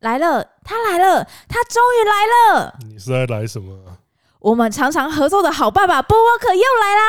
[0.00, 2.78] 来了，他来了，他终于来了。
[2.88, 3.98] 你是在来什么啊？
[4.38, 7.02] 我们常常合作的好爸爸 BookWalker 又来啦！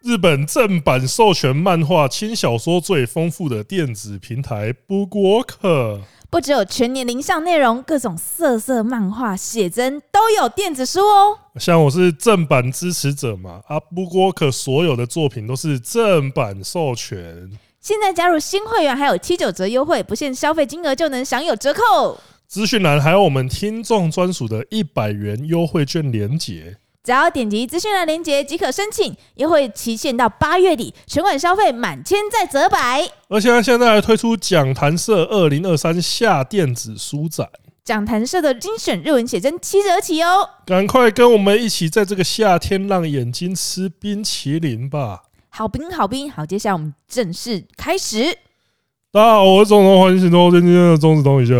[0.00, 6.00] 日本正版授权漫画轻小说最丰富的电子平台 BookWalker，
[6.30, 11.38] 不只有全年龄向内容，各种色色漫画、写真都有电子书哦。
[11.60, 17.50] 像我是正版支持者嘛，啊，BookWalker 所有的作品都是正版授权。
[17.82, 22.16] 现在加入新会员还有七九折优惠，不限消费金额就能享有折扣。
[22.46, 26.76] 资讯栏还有我们听众专属的一百元优惠券连结。
[27.02, 33.04] 只要点击资讯栏链接即可申请，优惠期限到八月底，全馆消费满千再折百。
[33.26, 37.50] 而且现在还推出讲坛社二零二三夏电子书展，
[37.84, 40.48] 讲坛社的精选日文写真七折起哦！
[40.64, 45.22] 赶快跟我们一起在这个夏天让眼睛吃冰淇淋吧！
[45.54, 48.24] 好兵好兵好，接下来我们正式开始。
[49.10, 51.52] 大家好，我是总统，欢迎行动今天的中子通一下。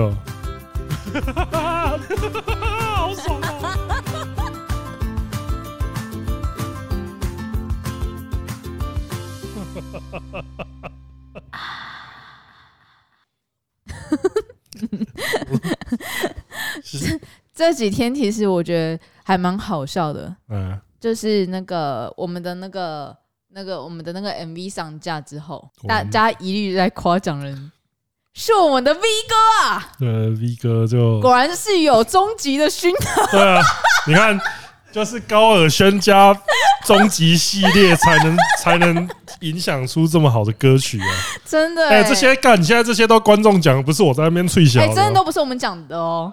[17.54, 23.14] 这几天其实我觉得还蛮好笑的，嗯，就是那个我们的那个
[23.54, 27.70] 那个我们的那个 MV 上架之后，大家一律在夸奖人，
[28.34, 33.62] 是我们的 V 哥啊，对，V 哥就果然是有终极的熏陶， 对啊，
[34.06, 34.40] 你看。
[34.92, 36.38] 就是高尔宣加
[36.84, 39.08] 终极系列才能才能
[39.40, 41.08] 影响出这么好的歌曲啊！
[41.46, 44.82] 真的哎、这些干，现在这些都观众讲，不是我在那边吹小。
[44.82, 46.30] 哎、欸，真的都不是我们讲的哦。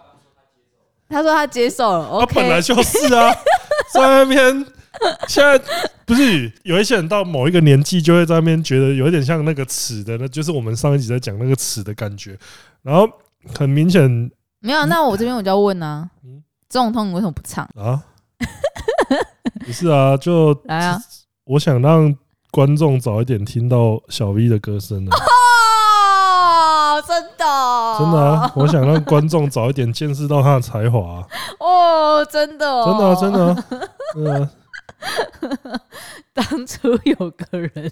[1.10, 3.34] 他说他接受了，他本来就是啊，
[3.96, 4.66] 在那边
[5.28, 5.62] 现在
[6.06, 12.38] 不是有一些人到某一个年纪就会在那边觉得有一点像那个尺的，那就是我们上一集在讲那个尺的感觉。
[12.82, 13.08] 然后
[13.58, 14.10] 很明显
[14.60, 16.10] 没有，那我这边我就要问呢，
[16.70, 18.04] 这种痛你为什么不唱啊？
[19.66, 21.00] 不是啊，就来啊！
[21.44, 22.16] 我想让
[22.52, 25.12] 观众早一点听到小 V 的歌声呢。
[25.12, 27.46] 哦，真的，
[28.00, 28.52] 真的啊！
[28.56, 31.26] 我想让观众早一点见识到他的才华。
[31.60, 33.64] 哦，真的，真的，真的，
[34.14, 34.50] 真的。
[36.34, 37.92] 当初有个人，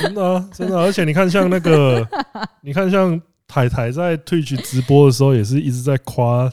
[0.00, 0.78] 真的啊，真的。
[0.78, 2.06] 而且你看，像那个，
[2.62, 6.50] 你看像台台在 Twitch 直播的时候，也是一直在夸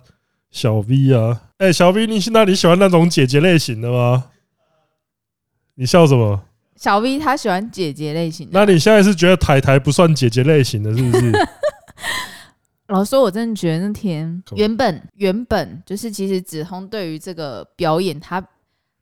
[0.51, 1.41] 小 V 啊。
[1.57, 4.25] 哎，小 V，你现在你喜欢那种姐姐类型的吗？
[5.75, 6.43] 你笑什么？
[6.75, 8.59] 小 V 他喜欢姐姐类型的。
[8.59, 11.31] 那你现在是觉得台台不算姐姐类型的，是不是？
[12.87, 18.45] 老实说，我真的觉得那天原本原本就是其实子通对于这个表演他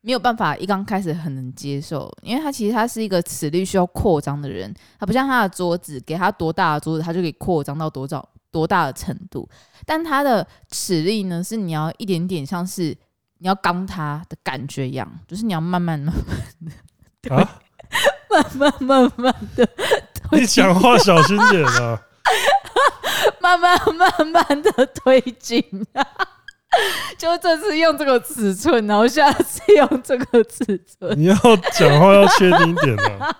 [0.02, 8.28] 没有办法一刚开始很能接受，因为他其实他是一个齿力需要扩张的人，他不像他的桌子，给他多大的桌子他就可以扩张到多少。
[8.52, 9.48] 多大的程度？
[9.86, 11.42] 但他的齿力呢？
[11.42, 12.94] 是你要一点点，像是
[13.38, 16.76] 你要刚他的感觉一样，就是你要慢慢慢慢
[17.22, 17.62] 的， 啊，
[18.30, 19.66] 慢慢慢慢的。
[20.34, 22.02] 你讲话小心点啊！
[23.40, 25.64] 慢慢慢慢的推进
[25.94, 26.06] 啊！
[27.18, 31.20] 就这次用这个尺寸，然后下次用这个尺寸。
[31.20, 31.36] 你要
[31.74, 33.36] 讲话要确定一点啊！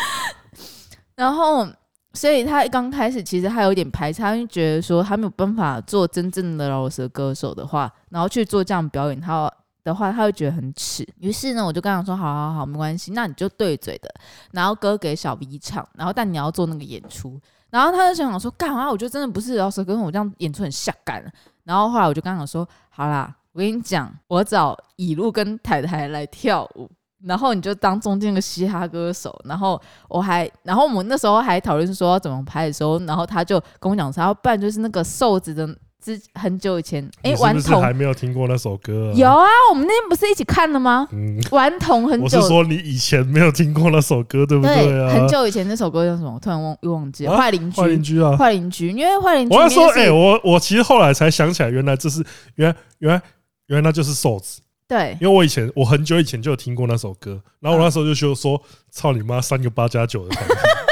[1.16, 1.66] 然后。
[2.12, 9.48] 所以他刚开始其实他有点排斥，因为觉得说他没有办法做真正的饶舌歌手的话，然后去做这样表演，他
[9.84, 11.06] 的话他会觉得很耻。
[11.20, 14.12] 于是呢，我就跟他说：“好好好，没关系，那你就对嘴的，
[14.50, 17.40] 然后歌给小 V 唱，然后但你要做那个演出。”
[17.70, 18.90] 然后他就想说：“干嘛？
[18.90, 21.24] 我觉得真的不是饶舌歌手，我这样演出很下感。”
[21.70, 26.90] 然后后来我就跟他说：“好啦，我跟你讲，我找乙路跟台台来跳舞。”
[27.22, 35.64] 然后你就当中间的嘻哈歌手，然后我还，然后我们那时候还讨论说要怎么拍的时候，然后他就跟我讲说，要扮就是那个瘦子的，
[36.00, 39.12] 之很久以前，哎，顽童还没有听过那首歌？
[39.14, 41.06] 有啊，我们那天不是一起看了吗？
[41.12, 45.12] 嗯，顽童很久，我是说你以前没有听过那首歌，对不对啊？
[45.12, 46.32] 很久以前那首歌叫什么？
[46.34, 47.36] 我突然忘又忘记了。
[47.36, 49.54] 坏邻居，坏邻居啊，坏邻居，因为坏邻居。
[49.54, 52.24] 我要说，哎，我我其实后来才想起来，原来这是
[52.56, 53.22] 原来原来
[53.66, 54.60] 原来那就是瘦子。
[54.88, 58.60] 对，因为我以前我很久以前就有听过那首歌，然后我那时候就说说
[58.90, 60.36] 操你妈三个八加九的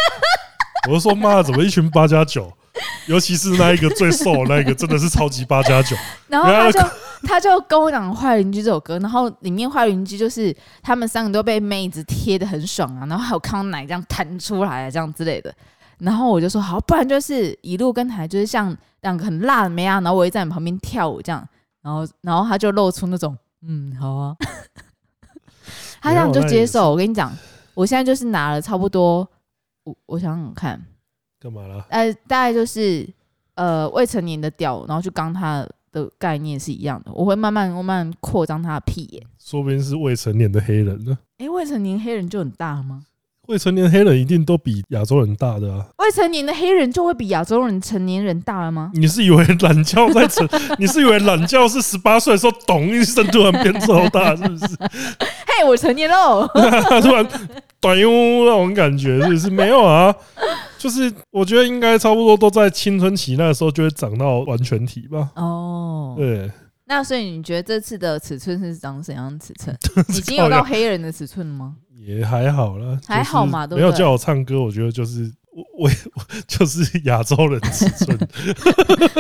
[0.89, 2.53] 我就说妈怎么一群八加九，
[3.07, 5.97] 尤其是那一个最瘦的那一个真的是超级八加九。
[6.29, 6.81] 然后他就
[7.23, 15.55] 他就跟我讲《坏邻居》这首歌，然后里面坏邻居就是他们三个都被妹子贴的很爽啊，然后还有看到奶这样弹出来啊这样之类的，
[15.99, 21.47] 然后我就说好，不然就是一路跟台就是像两个很辣的妹啊，然后我也在你旁边跳舞这样，
[21.83, 23.37] 然后然后他就露出那种。
[23.67, 24.37] 嗯，好啊，
[26.01, 26.93] 他这样就接受。
[26.93, 27.37] 我跟你讲，
[27.75, 29.29] 我现在就是拿了差不多，
[29.83, 30.81] 我我想想看，
[31.41, 31.85] 干嘛了？
[31.91, 33.09] 呃，大概就是
[33.55, 37.13] 呃未成年的屌，然后去刚他的概念是一样的。
[37.13, 41.19] 我会慢慢慢慢扩张他的屁眼，说不定是未成年的黑人呢。
[41.39, 43.03] 哎、欸，未成年黑人就很大吗？
[43.47, 45.87] 未成年黑人一定都比亚洲人大的啊！
[45.97, 48.91] 未成年的黑人就会比亚洲人成年人大了吗？
[48.93, 50.47] 你是以为懒觉在成？
[50.79, 54.67] 你是以为懒觉是十八岁的时候咚一声突然变超大，是不是？
[55.49, 56.47] 嘿，我成年喽！
[57.01, 57.27] 突然
[57.81, 59.51] 短哟那种感觉是不是？
[59.51, 60.15] 没有啊，
[60.79, 65.31] 就是我觉得应该差不多都在青春期那个时候就会长到完全体吧。
[65.37, 66.51] 哦，对。
[66.91, 69.77] 那所以你觉得这次的尺寸是长怎样尺寸？
[70.09, 71.77] 已经有到黑人的尺寸了吗？
[71.95, 75.91] 也还好啦，还好嘛，没有叫我唱歌，我觉得就是我我
[76.47, 78.19] 就是亚洲人尺寸。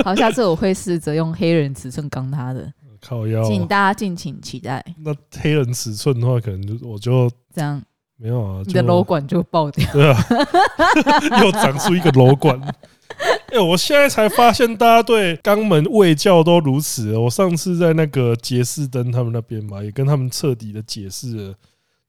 [0.02, 2.72] 好，下次我会试着用黑人尺寸刚他的，
[3.02, 4.82] 靠腰，请大家敬请期待。
[5.04, 7.82] 那黑人尺寸的话，可能就我就这样，
[8.20, 10.18] 没有啊，你的楼管就爆掉，对啊，
[11.42, 12.60] 又长出一个楼管。
[13.50, 17.16] 哎，我现在才发现，大家对肛门卫教都如此。
[17.16, 21.54] 我上次在那个杰士登他们那边嘛，也跟他们彻底的解释了。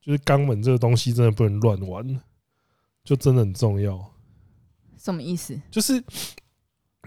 [0.02, 2.20] 就是肛门这个东西真的不能乱玩，
[3.04, 4.12] 就真的很重要。
[4.98, 5.60] 什么意思？
[5.72, 6.04] 就是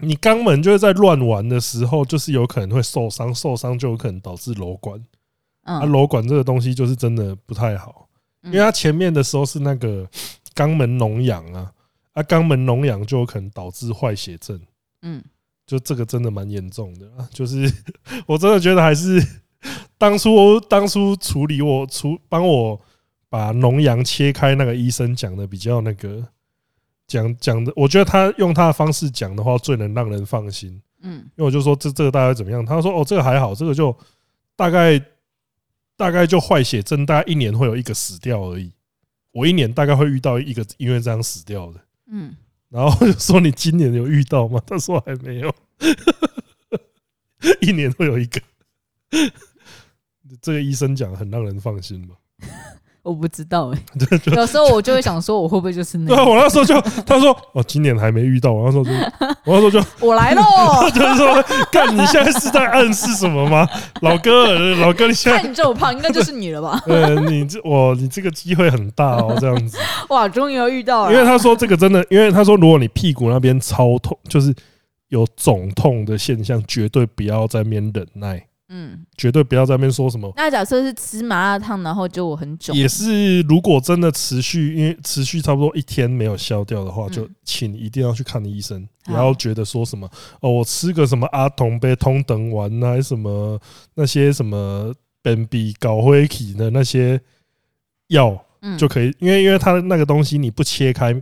[0.01, 4.99] 你肛门就是在乱玩的时候，就是有可能会受伤，受伤就有可能导致瘘管。
[5.63, 8.07] 啊，瘘管这个东西就是真的不太好，
[8.43, 10.07] 因为它前面的时候是那个
[10.55, 11.71] 肛门脓疡啊，
[12.13, 14.59] 啊，肛门脓疡就有可能导致坏血症。
[15.01, 15.23] 嗯，
[15.65, 17.71] 就这个真的蛮严重的啊，就是
[18.27, 19.21] 我真的觉得还是。
[19.97, 22.77] 当初当初处理我处帮我
[23.29, 26.21] 把脓疡切开那个医生讲的比较那个
[27.07, 30.81] 讲讲的，我觉得他用他的方式讲的话最能让人放心。
[30.99, 32.65] 嗯，因为我就说这这个大概怎么样？
[32.65, 33.97] 他说哦这个还好，这个就
[34.57, 35.01] 大概
[36.03, 38.69] 大概就坏血症，大概一年会有一个死掉而已。
[39.31, 41.79] 我一年大概会遇到一个因为这样死掉的。
[42.07, 42.35] 嗯，
[42.67, 44.61] 然后就说你今年有遇到吗？
[44.67, 45.55] 他说还没有，
[47.61, 48.41] 一年会有一个。
[50.41, 52.15] 这个医生讲很让人放心吧？
[53.03, 53.79] 我不知道 哎，
[54.33, 56.15] 有时候我就会想说，我会不会就是那个？
[56.15, 58.53] 对，我那时候就他说哦，今年还没遇到。
[58.53, 58.91] 我那时候就
[59.43, 60.43] 我那时候就 我来喽，
[60.89, 63.67] 就是说，干你现在是在暗示什么吗？
[64.01, 66.81] 老哥，老哥，你现在看你这么胖，应该就是你了吧？
[66.85, 69.77] 对，你这我你这个机会很大哦，这样子
[70.09, 71.13] 哇，终于要遇到了。
[71.13, 74.55] 因为他说这个真的，因为他说如果你屁股那边超痛，就是
[75.09, 78.45] 有肿痛的现象，绝对不要在那边忍耐。
[78.75, 80.33] 嗯，绝对不要在那边说什么。
[80.35, 82.75] 那假设是吃麻辣烫，然后就我很肿。
[82.75, 88.87] 也是，如果真的持续，因为持续差不多一天没有消掉的话，就请一定要去看医生。
[89.05, 90.09] 不要觉得说什么
[90.39, 93.59] 哦，我吃个什么阿童杯通等丸啊，还是什么
[93.93, 94.91] 那些什么
[95.21, 97.21] 本比搞灰体的那些
[98.07, 98.43] 药
[98.79, 99.15] 就可以。
[99.19, 101.13] 因为因为它那个东西你不切开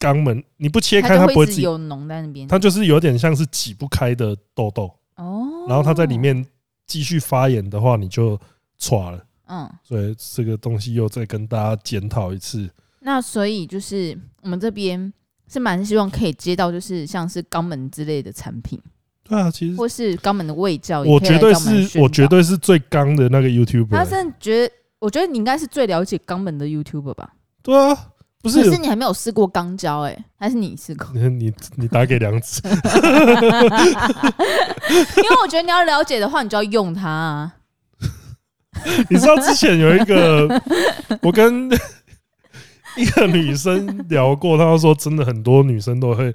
[0.00, 4.90] 肛门，你不切开它不会自己有脓在那边，它就是有点像是挤不开的痘痘。
[5.16, 6.44] 哦，然后它在里面
[6.86, 8.38] 继续发炎的话，你就
[8.78, 9.24] 错了。
[9.48, 12.68] 嗯，所以这个东西又再跟大家检讨一次。
[13.00, 15.12] 那所以就是我们这边
[15.48, 18.80] 是蛮希望可以接到，就是像是肛门之类的产品。
[19.22, 23.90] 对啊，其实或是肛门的卫教，我绝对是我绝对是最刚的那个 YouTuber。
[23.90, 27.34] 他是觉得，我觉得你应该是最了解肛门的 YouTuber 吧？
[27.62, 28.12] 对啊。
[28.46, 31.08] 不是，可是你还没有试过肛交哎，还是你试过？
[31.14, 32.60] 你你打给梁子，
[35.16, 37.54] 因为我觉得你要了解的话，你就要用它啊。
[39.10, 40.62] 你知道之前有一个，
[41.22, 41.68] 我跟
[42.96, 46.32] 一个女生聊过，她说真的很多女生都会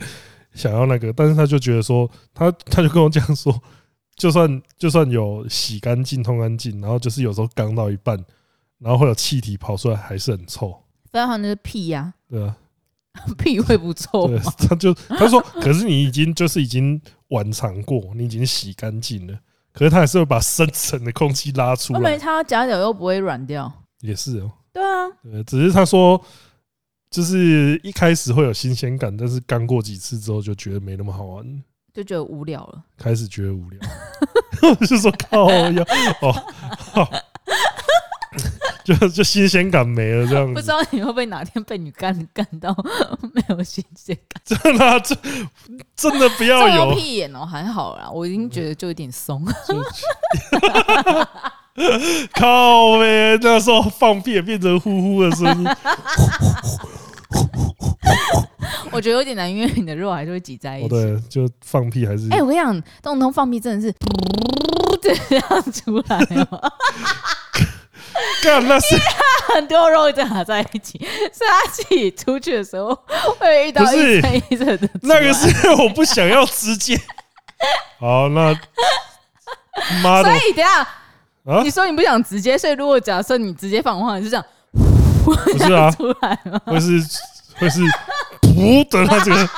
[0.53, 3.57] 想要那个，但是她就觉得说，她她就跟我讲说，
[4.15, 8.17] 就算就算有洗干净、通干净，然后就是有时候肛到一半，
[8.79, 10.75] 然后会有气体跑出来，还是很臭。
[11.11, 12.13] 不要那是屁呀！
[12.29, 12.55] 对啊，
[13.37, 14.41] 屁会不臭吗？
[14.57, 16.99] 他就他说，可是你已经就是已经
[17.29, 19.37] 晚尝过，你已经洗干净了，
[19.73, 21.99] 可是他还是会把深层的空气拉出来。
[21.99, 24.51] 因为他夹脚又不会软掉，也是哦。
[24.73, 26.23] 对啊，对，只是他说，
[27.09, 31.63] 就是一开始会有新鲜感，但是干过几次之后就觉得没那么好玩，
[31.93, 32.81] 就觉得无聊了。
[32.97, 33.79] 开始觉得无聊，
[34.87, 35.85] 就说靠呀
[36.21, 37.05] 哦。
[38.85, 40.53] 就 就新鲜感没了，这样子。
[40.53, 42.75] 不知道你会不会哪天被你干干到
[43.33, 44.41] 没有新鲜感？
[44.45, 45.17] 真的，真
[45.95, 49.45] 真的不要有屁眼哦，还好啦，我已经觉得就有点松。
[52.33, 55.67] 靠呗，那时候放屁也变成呼呼的声音。
[58.91, 60.89] 我觉得有点难，因为你的肉还是会挤在一起。
[60.89, 62.27] 对，就放屁还是。
[62.29, 63.95] 哎，我跟你讲，动通放屁真的是
[65.01, 66.17] 这样出来
[66.51, 66.71] 哦。
[68.43, 68.95] 干那是
[69.53, 72.93] 很多肉卡在一起，是他自己出去的时候
[73.39, 74.89] 会遇到一层一层的。
[75.01, 76.99] 那个是 我不想要直接。
[77.99, 78.53] 好，那
[80.03, 80.81] 妈的，所以等下
[81.45, 84.45] 啊，你说你不想直接，所以如果假设你直接放的话，你是这样，
[85.23, 86.59] 不是啊，出来吗？
[86.65, 86.99] 会是
[87.57, 87.81] 会是
[88.41, 89.49] 噗的那这个。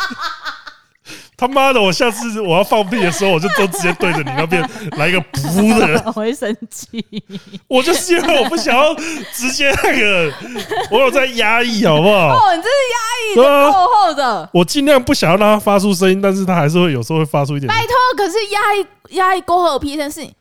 [1.43, 1.81] 他妈的！
[1.81, 4.65] 我下次我要放屁的时候，我就都直接对着你那边
[4.97, 6.01] 来一个噗的。
[6.07, 7.03] 我会生气。
[7.67, 8.95] 我就是因为我不想要
[9.33, 10.31] 直接那个，
[10.89, 12.29] 我有在压抑，好不好？
[12.29, 12.97] 哦，你这是压
[13.27, 14.49] 抑的厚厚的。
[14.53, 17.67] 我尽量不想要让它发出声音，但是它还是会有时候会发出一点。
[17.67, 20.31] 拜托，可是压抑压抑过后屁声是，嗯，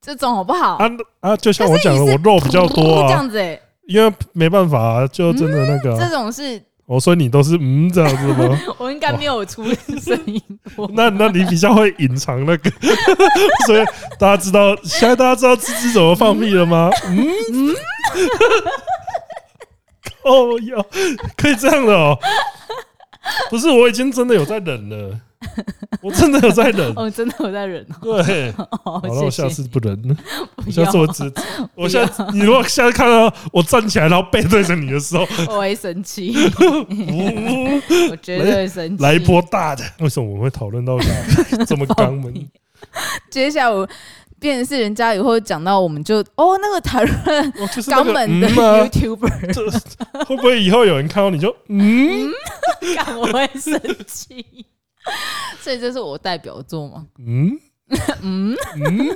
[0.00, 0.76] 这种好不好？
[0.76, 0.88] 啊
[1.20, 1.36] 啊！
[1.36, 5.98] 就像我讲的，我肉比较多啊，这样子哎，因为没办法，就真的那个。
[5.98, 6.62] 这种是。
[6.86, 8.58] 我说你都是嗯这样子吗？
[8.78, 9.64] 我应该没有出
[10.00, 10.40] 声音
[10.76, 10.90] 过。
[10.94, 12.70] 那那你比较会隐藏那个，
[13.66, 13.84] 所以
[14.18, 16.90] 大家知道现在大家知道芝芝怎么放屁了吗？
[17.08, 17.74] 嗯嗯，
[20.24, 20.84] 哦哟，
[21.36, 22.18] 可以这样的哦。
[23.50, 25.18] 不是，我已经真的有在忍了。
[26.02, 27.86] 我真的有在忍，我 真的有在忍。
[28.00, 28.52] 对，
[28.84, 30.16] 好，那我下次不忍了。
[30.70, 31.32] 下次我只，
[31.74, 36.34] 我下次你如果下次看到我站起来，然后背对着你的时候，我会生气。
[38.10, 39.02] 我绝对会生气。
[39.02, 40.98] 来一波大的，为什么我们会讨论到
[41.66, 42.48] 这么肛门？
[43.30, 43.88] 接下来我
[44.40, 52.30] 变成是人家以后讲到，我们就哦，那个谈论肛门的 YouTuber，会不会以后有人看到你就嗯？
[53.20, 54.66] 我会生气。
[55.60, 57.06] 所以这是我代表作吗？
[57.18, 57.50] 嗯
[58.22, 59.08] 嗯嗯，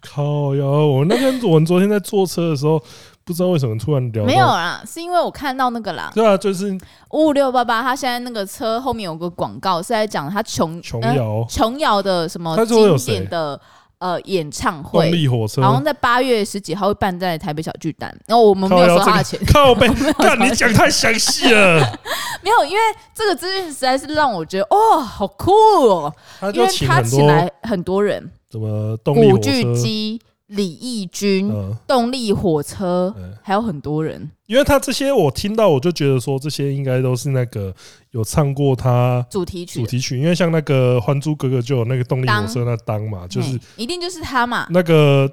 [0.00, 0.64] 靠呀！
[0.64, 2.82] 我那天我们昨天在坐车的时候，
[3.24, 4.24] 不知道为什么突然聊。
[4.24, 6.10] 没有啦，是因为我看到那个啦。
[6.14, 6.72] 对啊，就是
[7.10, 13.60] 五五六八八，他现在那个车后面有个广告，是在讲他琼琼瑶琼瑶的什么经典的。
[14.00, 21.78] 呃，演唱会，动力火车，好像在八月十几号会办在台北小巨蛋，然后我们没有收他的钱，靠北，看你讲太详细了，
[22.42, 22.80] 没有，因为
[23.14, 26.14] 这个资讯实在是让我觉得哦，好酷哦，
[26.54, 30.20] 因为他请来很多人，什么动古巨基。
[30.50, 37.72] 李翊君、嗯、动力火车，嗯、还有很多人，因为他这些我听到，我就觉得说这些应该都是那个
[38.10, 45.30] 有唱过他主题曲，主题曲，因为像那个《还珠格格》就有那个动力火车那当嘛，就是一定就是他嘛，那个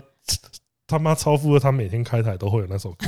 [0.86, 3.07] 他妈超富的，他每天开台都会有那首歌，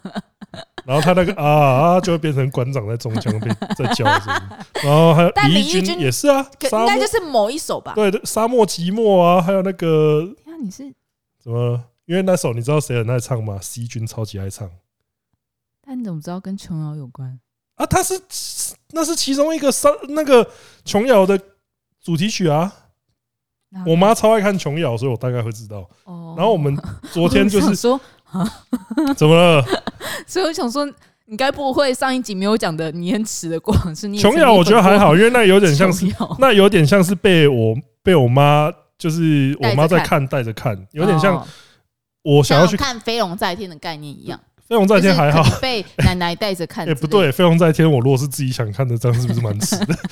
[0.86, 4.42] 然后他那个啊啊就会变成馆长在中枪被 在叫什么，
[4.82, 10.90] 然后还有李翊君也是啊，应该就是某一首吧，对对，沙漠寂寞啊，还有那个，那你是。
[11.42, 11.84] 怎么？
[12.04, 14.70] 因为那首你知道谁很爱唱吗？C 君超级爱唱。
[15.84, 17.38] 但你怎么知道跟琼瑶有关
[17.76, 17.86] 啊？
[17.86, 18.20] 他是
[18.90, 20.48] 那是其中一个三那个
[20.84, 21.40] 琼瑶的
[22.00, 22.72] 主题曲啊。
[23.86, 25.88] 我妈超爱看琼瑶，所以我大概会知道。
[26.04, 26.34] 哦。
[26.36, 26.76] 然后我们
[27.10, 27.98] 昨天 就是说，
[29.16, 29.64] 怎么了？
[30.26, 30.86] 所以我想说，
[31.24, 34.52] 你该不会上一集没有讲的你很迟的过往是你琼瑶？
[34.52, 36.06] 我觉得还好，因为那有点像是
[36.38, 38.70] 那有点像是被我被我妈。
[39.02, 41.44] 就是我妈在看，带着看，有点像
[42.22, 44.38] 我想要去看《飞龙在天》的概念一样。
[44.68, 46.86] 飞龙在天还好，被奶奶带着看。
[46.88, 49.98] 哎，不对，飞龙在天，我如果是自己想看的，这样是不是蛮迟的？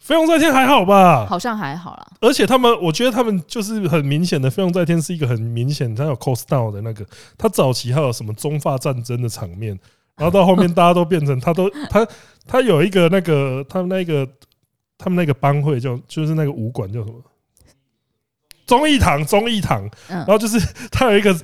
[0.00, 1.26] 飞龙在天还好吧？
[1.26, 2.06] 好像还好啦。
[2.22, 7.04] 而且他们，我觉得他们就是很明显的，飞龙在天是一个很明显，他有 cost down 的那个。
[7.36, 9.78] 他早期还有什么中法战争的场面，
[10.16, 12.08] 然后到后面大家都变成他都他
[12.46, 14.26] 他有一个那个他们那个。
[14.98, 17.22] 他们那个帮会叫，就是那个武馆叫什么？
[18.66, 19.88] 忠义堂，忠义堂。
[20.08, 20.58] 然后就是
[20.90, 21.34] 他有一个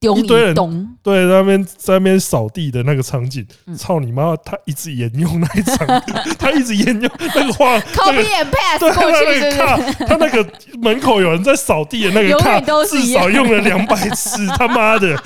[0.00, 0.54] 一堆人，
[1.02, 3.46] 对，在那边在那边扫地的那个场景。
[3.76, 4.34] 操你妈！
[4.42, 5.86] 他一直沿用那一场，
[6.40, 7.78] 他一直沿用那个画。
[7.80, 14.46] Copy and paste 对，他那个卡，他那个门口有人在扫地的那个卡，至少用了两百次。
[14.56, 15.22] 他妈的！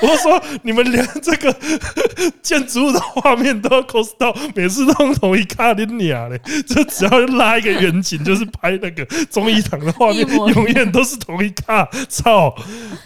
[0.00, 1.54] 我说你们连这个
[2.42, 11.86] 建筑物的画面都要 cos 到，每次都用同一卡的鸟嘞，就只要拉一个远景，就是拍那个中医堂的画面，永远都是同一卡。
[12.08, 12.54] 操！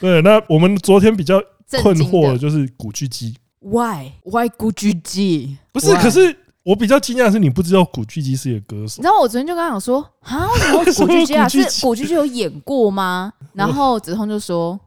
[0.00, 1.42] 对，那我们昨天比较
[1.82, 5.56] 困惑的就是古巨基，Why Why 古巨基？
[5.72, 9.02] 不是，可是我比较惊讶的是你不知道古巨基是一个歌手。
[9.02, 11.48] 然后我昨天就跟他讲说啊，为 什么古巨基啊？
[11.48, 13.32] 是古巨基有演过吗？
[13.52, 14.78] 然后子通就说。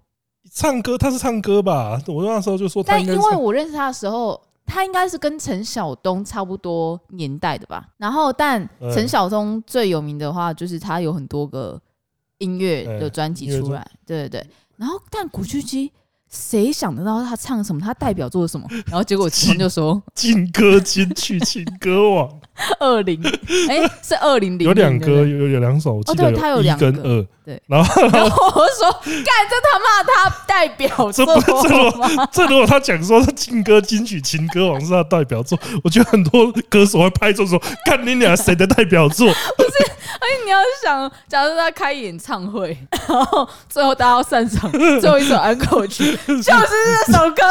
[0.54, 2.02] 唱歌，他是唱歌吧？
[2.08, 7.86] 我那时候就说，但因为我认识他的时候，他应该是跟陈晓东差不多年代的吧。
[7.98, 11.82] 然后，但陈晓东最有名的话，就是他有很多个
[12.38, 14.48] 音乐的专辑出来，对对对。
[14.77, 15.91] 然后，但古巨基
[16.29, 17.79] 谁想得到他唱什么？
[17.82, 18.67] 他代表作什么？
[18.88, 22.29] 然后结果其中就说 劲歌金曲 情歌王
[22.80, 23.22] 二零，
[23.70, 31.26] 哎，是二零零有两歌，有有两首，哦，对，他有两跟二，对，然后 然后我说，干这他妈他代表作
[31.98, 32.28] 吗？
[32.32, 39.28] 这如果他讲说他劲歌金曲情歌王是他代表作，我觉得很多歌手会拍桌说，干你俩谁的代表作？
[39.58, 46.18] 不是，而且你要想，假如他开演唱会，然后最后大家要散场，最后一首安可曲。
[46.26, 46.42] 就是
[47.08, 47.44] 这首歌，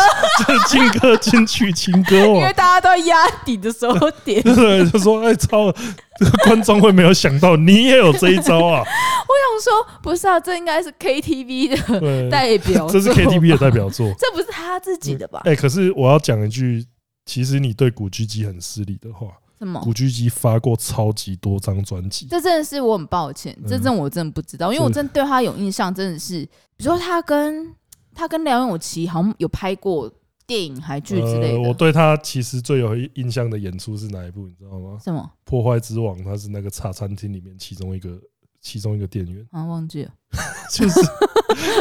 [0.47, 5.73] 这劲歌金曲情歌王，因为大家都压底的时候点，对，就说哎操，
[6.19, 8.81] 这个观众会没有想到你也有这一招啊！
[9.27, 15.43] 我想说，不是啊，这应该是 KTV 的代表，这是 KTV 的代表作， 这不是他自己的吧？
[15.45, 16.87] 哎，可是我要讲一句，
[17.27, 19.27] 其实你对古巨基很失礼的话，
[19.59, 19.81] 什么？
[19.81, 26.45] 古巨基发过超级多张专辑，这真的是我很抱歉，这真我真的不知道，因为我真的对他有印象，真的是，
[26.77, 27.75] 比如说他跟。
[28.17, 30.09] 他跟梁咏琪好像有拍过
[30.47, 31.61] 电影、还剧之类的。
[31.61, 34.47] 我对他其实最有印象的演出是哪一部？
[34.47, 34.99] 你知道吗？
[35.03, 35.31] 什么？
[35.45, 38.19] 破坏之王，他是那个茶餐厅里面其中一个
[38.61, 39.47] 其中一个店员。
[39.51, 40.11] 啊，忘记了。
[40.71, 41.01] 就是，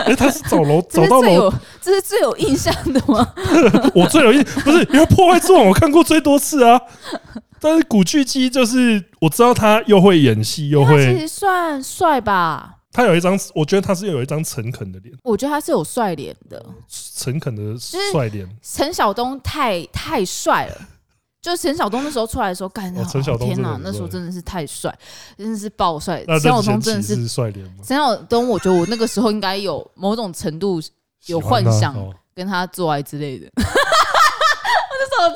[0.05, 1.51] 哎，他是走楼 走到楼，
[1.81, 3.33] 这是最有印象的吗？
[3.95, 6.79] 我最有印不是因为破坏之王我看过最多次啊。
[7.59, 12.79] 但是古巨基就是我知道他又会演戏又会，其实算帅吧。
[12.93, 15.13] 他有一张，我觉得他是有一张诚恳的脸。
[15.23, 18.47] 我觉得他是有帅脸的，诚恳的帅脸。
[18.61, 20.77] 陈晓东太太帅了，
[21.41, 24.95] 就陈晓东那时候出来的时候，干的，陈晓东天哪，那时候真的是太帅，
[25.37, 26.23] 真的是爆帅。
[26.25, 27.65] 陈晓东真的是帅脸。
[27.83, 30.79] 陈晓东，我觉得我那个时候应该有某种程度
[31.25, 31.95] 有幻想
[32.35, 33.49] 跟他做爱之类的。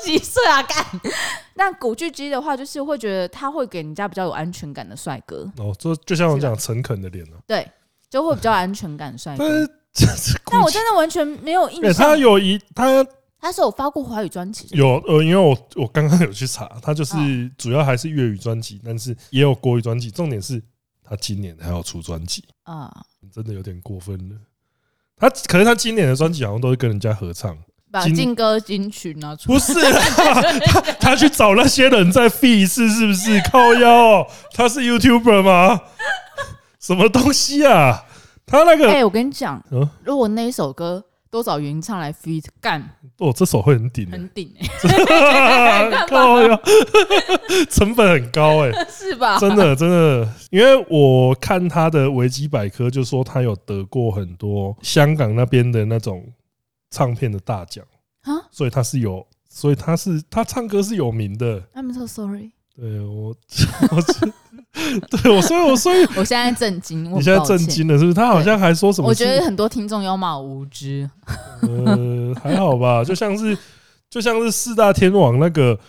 [0.03, 0.61] 几岁啊？
[0.63, 0.85] 干！
[1.57, 5.51] 那古巨基的话，就是会觉得他会给人家比较有安全感的帅哥。
[5.57, 7.37] 哦，就就像我讲诚恳的脸了。
[7.47, 7.67] 对，
[8.09, 9.43] 就会比较安全感帅哥。
[10.51, 11.93] 但我真的完全没有印象。
[11.93, 13.03] 他有一他
[13.39, 14.67] 他是有发过华语专辑。
[14.71, 17.15] 有呃，因为我我刚刚有去查，他就是
[17.57, 20.11] 主要还是粤语专辑，但是也有国语专辑。
[20.11, 20.61] 重点是
[21.03, 22.95] 他今年还要出专辑啊，
[23.33, 24.35] 真的有点过分了。
[25.15, 27.57] 他可能他今年的专辑好像都是跟人家合唱。
[27.89, 29.73] 把劲歌金曲拿出来，不是
[30.65, 34.27] 他，他去找那些人再 feat 一次，是不是 靠腰？
[34.53, 35.81] 他是 YouTuber 吗？
[36.79, 38.03] 什么东西啊？
[38.45, 39.61] 他那个，哎，我跟你讲，
[40.03, 42.81] 如果那一首歌都找原唱来 f e e d 干，
[43.17, 44.53] 哦，这首会很顶，很顶
[44.87, 46.59] 哎，靠腰，
[47.69, 49.37] 成本很高哎， 是吧？
[49.39, 56.23] 真的真的，因为我看他的维基百科，就说他有得过很多香港那边的那种。
[56.89, 57.85] 唱片的大奖
[58.23, 61.61] 啊，所以他是有，所以他是他唱歌是有名的。
[61.73, 62.51] I'm so sorry。
[62.75, 63.29] 对我，
[63.89, 64.01] 我
[65.17, 68.13] 对我，所以我所以 我现在震惊，你现在震惊了是不是？
[68.13, 69.07] 他好像还说什么？
[69.07, 71.09] 我觉得很多听众有骂无知。
[71.61, 73.57] 呃，还好吧， 就像是
[74.11, 75.79] 就像是四大天王那个，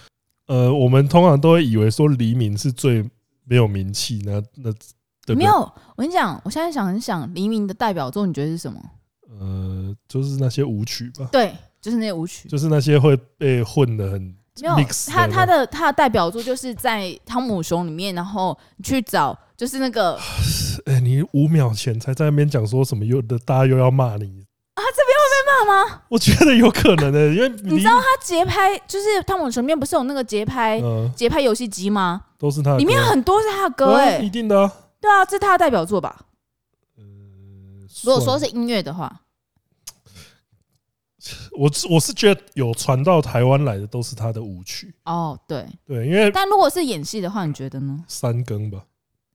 [0.47, 3.03] 呃，我们通常都会以为说黎明是最
[3.45, 5.53] 没有名气，那那没有。
[5.97, 8.81] 我跟你讲，我现在想很想黎明的代表作，你觉得是什么？
[9.29, 11.29] 呃，就是那些舞曲吧。
[11.31, 14.21] 对，就是那些舞曲，就是那些会被混的很
[14.61, 14.75] 没有。
[15.09, 20.19] 他他的他的代表作就是在《汤姆熊》里面，然后你去找，就是那个。
[20.87, 24.25] 哎、欸，你五秒前才在那边讲说什么又的，大家又要骂你
[24.75, 24.81] 啊？
[24.97, 26.03] 这边会被骂吗？
[26.09, 30.81] 我觉得有可能的、欸，因为你， 你知道他节拍就是《汤姆熊》里面不是有那个节拍
[31.15, 32.23] 节、嗯、拍游戏机吗？
[32.39, 34.73] 都是他的，里面很多是他的歌哎、欸，一定的、啊。
[35.01, 36.17] 对啊，这是他的代表作吧？
[38.03, 39.23] 如果说是音乐的话，
[41.59, 48.05] 我我是觉得有传到台湾来的都是他的舞曲哦，对对，因为但如果是演戏的话，你觉得呢？
[48.09, 48.85] 三更吧，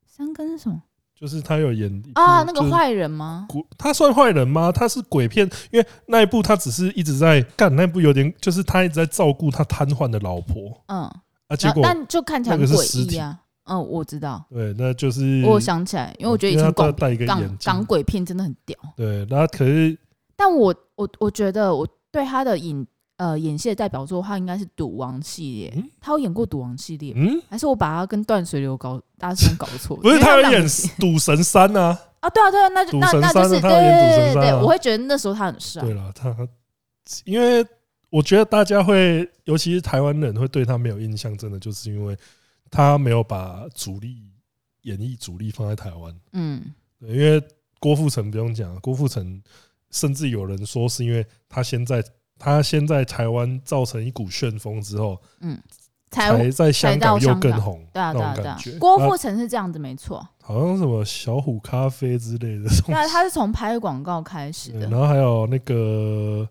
[0.08, 0.82] 三更是什么？
[1.14, 3.48] 就是他有演啊，那个坏人吗？
[3.78, 4.72] 他算坏人吗？
[4.72, 11.04] 他是鬼片，因为那一部他只是一直在干，那一部有点就是他一直在照顾他瘫痪的老婆，嗯
[11.48, 13.40] 啊，结果但就看起来很诡异啊。
[13.66, 14.44] 嗯，我知道。
[14.50, 16.94] 对，那就是我想起来，因为我觉得以前港
[17.26, 18.78] 港港鬼片真的很屌。
[18.98, 19.98] 对，那可是，
[20.36, 22.86] 但我我我觉得我对他的影
[23.18, 25.74] 呃演戏的代表作，他应该是《赌王》系列。
[25.78, 29.96] 嗯、他有演过《赌王》系列，嗯，还是我把他跟《断水流》搞大家搞错？
[30.04, 30.68] 不是，他有演
[31.00, 31.98] 《赌神三》啊？
[32.20, 35.82] 啊，对啊，对啊，那就那那就是对对对对，我会觉得那时候他很帅。
[35.82, 36.36] 对了，他
[37.24, 37.66] 因为
[38.10, 42.18] 我觉得大家会，尤其是台湾人会对他没有印象，真的就是因为。
[42.74, 44.32] 他没有把主力
[44.82, 46.60] 演艺主力放在台湾，嗯，
[47.02, 47.40] 因为
[47.80, 49.40] 郭富城不用讲，郭富城
[49.92, 52.04] 甚至有人说是因为他先在
[52.40, 55.56] 他先在台湾造成一股旋风之后，嗯，
[56.10, 58.60] 才在香港又更红，对啊对啊对啊。
[58.80, 62.68] 郭富城是这样子没错，好像什么小虎咖啡之类的。
[62.88, 64.90] 对啊，他是从拍广告开始的。
[64.90, 66.50] 然后还有那个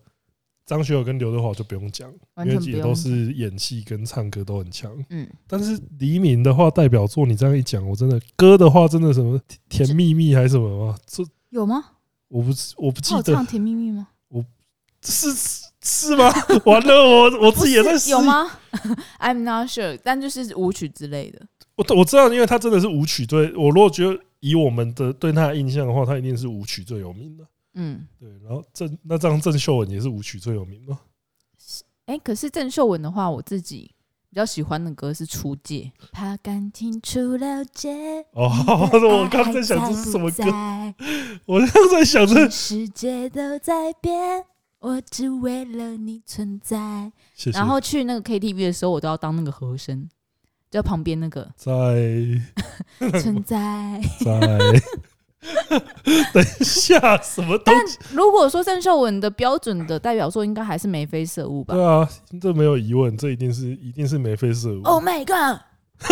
[0.65, 4.91] 张学友跟刘德华就不用讲，因为也都是演戏跟唱歌都很强。
[5.11, 10.97] 嗯，但是黎明的话代表作，你这样一讲，我真的歌的话，真的什么甜蜜蜜还是什么吗？
[11.07, 11.85] 这有吗？
[12.29, 14.09] 我不我不记得唱甜蜜蜜吗？
[14.29, 14.45] 我
[15.03, 15.29] 是。
[15.85, 16.33] 是吗？
[16.65, 18.11] 完了，我我自己也在试。
[18.11, 18.49] 有吗
[19.19, 21.45] ？I'm not sure，但就是舞曲之类的。
[21.75, 23.53] 我我知道，因为他真的是舞曲最。
[23.57, 27.45] 我如果觉得以我们的对他的印象的话，他一定是舞曲最有名的。
[27.75, 28.29] 嗯，对。
[28.45, 31.01] 然后郑那这样郑秀文也是舞曲最有名吗？
[32.07, 33.95] 哎、欸，可是郑秀文的话，我自己
[34.29, 35.93] 比较喜欢的歌是《出界》。
[36.11, 38.21] 怕感情出了界。
[38.33, 38.51] 哦，
[38.93, 40.45] 我刚刚在想这是什么歌？
[41.47, 44.45] 我刚刚在想这世界都在变。
[44.81, 47.57] 我只为了你存在，谢谢。
[47.57, 50.09] 然后去那个 KTV 的时候，我都要当那个和声，
[50.73, 51.71] 就旁边那个在
[53.23, 54.03] 存在。
[54.25, 54.59] 在，
[56.33, 57.59] 等一下，什么？
[57.65, 57.75] 但
[58.13, 61.75] 如果说郑秀文的标准的代表作，应该还是眉飞色舞吧？
[61.75, 62.09] 对啊，
[62.41, 64.83] 这没有疑问，这一定是一定是眉飞色舞。
[64.85, 65.61] Oh my god！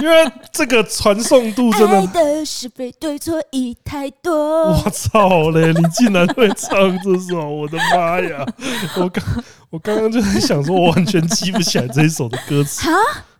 [0.00, 4.70] 因为这个传送度真的，的是非对错已太多。
[4.72, 5.72] 我操嘞！
[5.72, 8.44] 你竟然会唱这首，我的妈呀！
[8.98, 9.24] 我刚
[9.70, 12.96] 我刚刚就在想说，我完全记不起来这一首的歌词啊！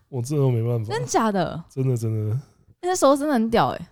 [0.08, 1.62] 我真的没办法，真假的？
[1.72, 2.36] 真的真的，
[2.82, 3.88] 那时候真的很屌哎！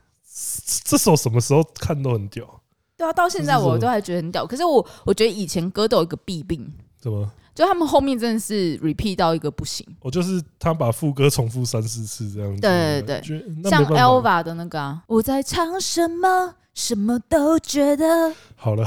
[0.85, 2.61] 这首什么时候看都很屌。
[2.97, 4.47] 对啊，到现在我都还觉得很屌。
[4.47, 7.29] 可是我我觉得以前歌都有一个弊病，怎么？
[7.55, 12.61] 就他们后面真的是 repeat 到一个不行，我就是他把副歌重复三四次这样子。
[12.61, 18.85] 对对对，像 Elva 的那个啊，我在唱什么，什么都觉得好了。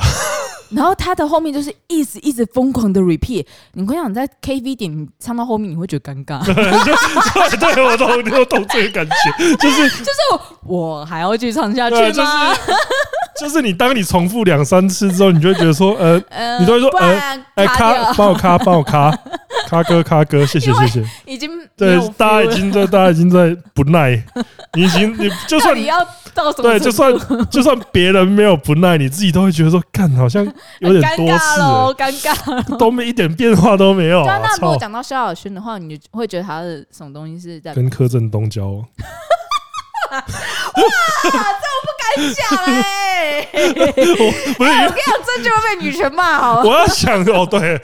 [0.72, 3.46] 然后他的后面就是一直一直疯狂的 repeat。
[3.74, 6.44] 你会想在 KV 点你唱到后面，你会觉得尴尬。
[6.46, 10.12] 对，我懂，我懂这个感觉，就是 就是
[10.64, 12.10] 我还要继续唱下去吗？
[12.12, 12.30] 就是
[13.62, 16.16] 你，当你重复两三次之后，你就会觉得说，呃，
[16.60, 19.12] 你都会说，呃，哎，卡，帮我卡，帮我卡，
[19.68, 21.04] 卡哥，卡哥，谢谢，谢谢。
[21.26, 24.12] 已经对，大家已经在，大家已经在不耐。
[24.74, 26.00] 你已经，你 就算你要
[26.34, 27.14] 到什么对，就算
[27.50, 30.46] 就算别人没有不耐，你自己都会觉得说，干，好像
[30.80, 34.26] 有点多次了，尴尬，都没一点变化都没有。
[34.26, 38.86] 那如果讲到萧亚轩的话，你会觉得他的什么东西是在跟柯震东交往？
[40.10, 40.22] 哇，
[41.24, 43.48] 这我不敢讲哎！
[43.54, 46.70] 我不是，我跟你讲，这就会被女权骂好了。
[46.70, 47.80] 我要想哦，对，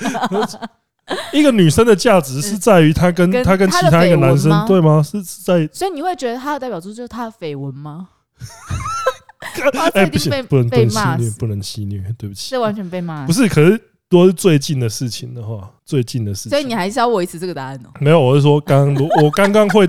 [1.31, 5.03] 一个女生的价值是在于她跟她跟其他一个男生，对吗？
[5.03, 8.09] 是在，所以你会觉得她的代表作就是她的绯闻吗？
[9.93, 13.25] 哎，不行，不能被骂，不能戏谑，对不起，这完全被骂。
[13.25, 17.89] 不是，可是都是最近的事情的话，最近的事情，所以你还是要维持这个答案哦。
[17.99, 19.87] 没有，我是说，刚刚我刚刚会。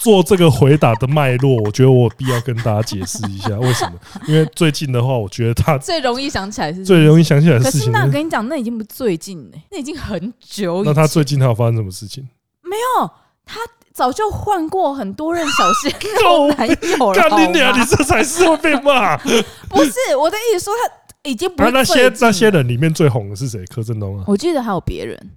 [0.00, 4.00] 做这个回答的脉络，我觉得我有必要跟大家解释一下为什么？
[4.26, 7.92] 因为最近的话，我觉得他最容易想起来是最容易想起来的事情。
[7.92, 10.82] 那我跟你讲，那已经不最近了，那已经很久。
[10.84, 12.26] 那他最近他有发生什么事情？
[12.62, 13.10] 没有，
[13.44, 13.60] 他
[13.92, 17.14] 早就换过很多任小鲜肉 男友了。
[17.14, 17.78] 干你娘！
[17.78, 19.18] 你这才是会被骂。
[19.68, 21.70] 不是我的意思，说他已经不是。
[21.70, 23.62] 那些那些人里面最红的是谁？
[23.66, 24.24] 柯震东啊？
[24.26, 25.30] 我记得还有别人，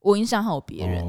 [0.00, 1.02] 我印象还有别人。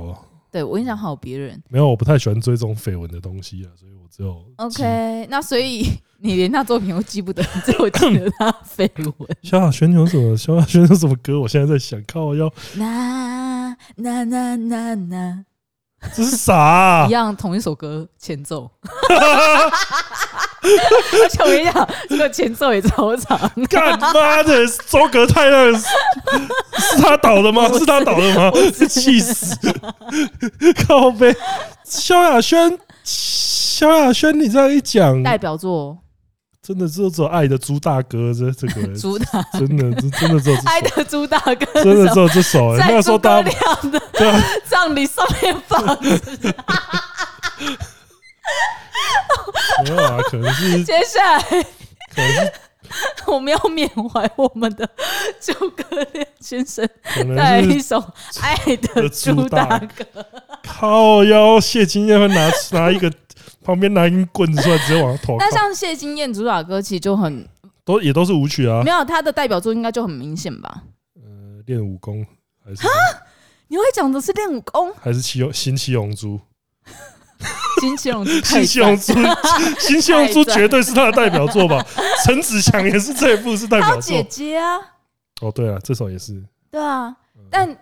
[0.52, 5.28] 对，我印象还有别人，没有，我不太喜欢追这种绯闻的东西啊，所以我只有 OK。
[5.30, 5.86] 那所以
[6.20, 9.30] 你连他作品都记不得，只有记得他绯闻。
[9.44, 10.36] 萧亚轩有什么？
[10.38, 11.40] 萧亚轩有什么歌？
[11.40, 15.46] 我现在在想，靠我要那那那那那，
[16.16, 17.06] 这是啥？
[17.08, 18.72] 一样同一首歌前奏。
[20.62, 23.40] 而 且我跟你讲，这个前奏也超长。
[23.70, 27.68] 干妈的，周格泰勒是他导的吗？
[27.78, 28.52] 是他导的吗？
[28.90, 29.56] 气死！
[30.88, 31.36] 靠北，
[31.84, 35.98] 萧亚轩，萧亚轩，你这样一讲，代表作
[36.62, 42.76] 真的只有《爱的猪大哥》这这个猪大，真的真的只有《爱的猪大哥》，真的只有这首。
[42.78, 43.50] 那时候大家
[43.84, 44.02] 的
[44.66, 45.98] 葬礼上面放。
[49.84, 52.52] 没有啊，可能是接下来，可能是
[53.28, 54.90] 我们要缅怀我们的
[55.40, 55.84] 诸葛
[56.14, 56.88] 亮先生，
[57.36, 57.98] 带来一首
[58.42, 60.04] 《爱的猪大哥》。
[60.64, 63.12] 靠腰，谢金燕会拿拿一个
[63.64, 65.38] 旁边拿一根棍子出来，直接往他头。
[65.38, 67.48] 那像谢金燕主打歌，其实就很
[67.86, 68.82] 都也都是舞曲啊。
[68.84, 70.84] 没有他的代表作，应该就很明显吧？
[71.16, 72.26] 呃，练武功
[72.64, 72.82] 还是？
[73.70, 76.40] 你会讲的是练武功，还是七新七龙珠？
[77.80, 79.14] 新七龙珠， 新七龙珠，
[79.80, 81.86] 新七龙珠绝对是他的代表作吧？
[82.26, 84.02] 陈子强也是这一部是代表作。
[84.02, 84.78] 姐姐啊，
[85.42, 86.44] 哦对啊，这首也是。
[86.72, 87.16] 对啊，
[87.50, 87.78] 但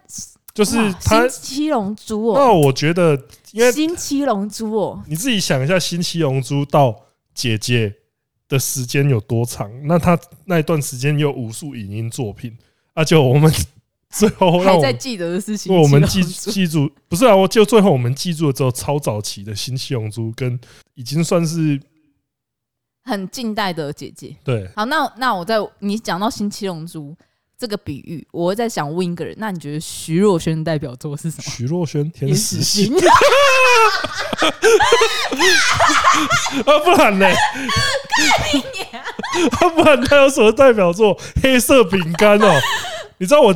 [0.53, 3.19] 就是他新七龙珠哦那哦，我觉得，
[3.51, 6.95] 因为新七龙珠哦，你自己想一下，新七龙珠到
[7.33, 7.93] 姐姐
[8.47, 9.69] 的时间有多长？
[9.85, 12.55] 那他那一段时间有无数影音作品，
[12.93, 13.51] 而、啊、且我们
[14.17, 20.59] 最后让还在记得的事情，我们记记住，不是啊，我就最后我们记住了之后，超早期的新七龙珠跟
[20.93, 21.79] 已经算是
[23.03, 24.35] 很近代的姐姐。
[24.43, 24.69] 对。
[24.75, 27.15] 好，那那我在你讲到新七龙珠
[27.57, 31.43] 这个比喻，我在想问一个人，那你觉得徐若瑄的代表作是什么？
[31.43, 32.95] 徐若瑄天使心心。
[36.65, 37.27] 啊，不然呢？
[39.51, 41.19] 啊，不然他有什么代表作？
[41.43, 42.61] 黑色饼干哦，
[43.17, 43.53] 你知道我，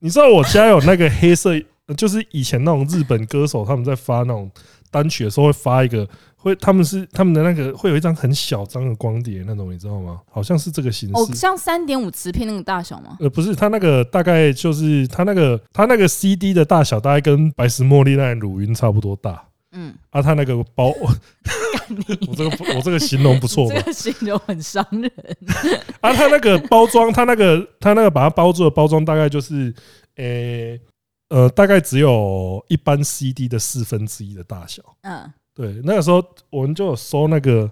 [0.00, 1.52] 你知道我家有那个黑色，
[1.96, 4.50] 就是以前那种日本歌手他们在发那种
[4.90, 10.20] 单曲的时候会发一个，会他们是他们的那个会有一张很小张的光碟那种，你知道吗？
[10.30, 13.16] 好像是这个形式，哦，像三点五磁片那个大小吗？
[13.20, 19.44] 呃，不是，它那个大概就是它那个它那个 CD 的大小，大概跟白石茉莉那乳晕差不多大。
[19.72, 23.74] 嗯，啊，他那个包， 我这个我这个形容不错吧？
[23.76, 25.10] 这个形容很伤人。
[26.00, 29.74] 啊，他那个包装，他那个他那个把它包住的包装，大概就是，
[30.16, 30.80] 诶，
[31.28, 34.82] 呃，大概只有一般 CD 的四分之一的大小。
[35.02, 37.70] 嗯，对，那个时候我们就有收那个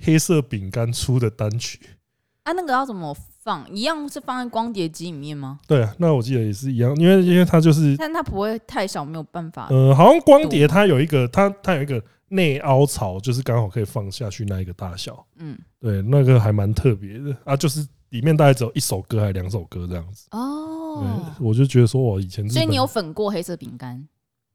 [0.00, 1.78] 黑色饼干出的单曲。
[2.42, 3.16] 啊，那个要怎么
[3.48, 3.64] 放？
[3.74, 5.58] 一样是放在光碟机里面吗？
[5.66, 9.68] 对啊，那我记得也是一样，因为因为它就是，但它不会太小，没有办法。
[9.70, 15.24] 呃，好像光碟它有一个，它它有一个内凹槽，就是刚好可以放下去那一个大小。
[15.38, 20.26] 嗯，对，那个还蛮特别的啊，就是里面大概只有一首歌还是两首歌这样子。
[20.32, 24.06] 哦，对，我就觉得说我以前，所以你有粉过黑色饼干？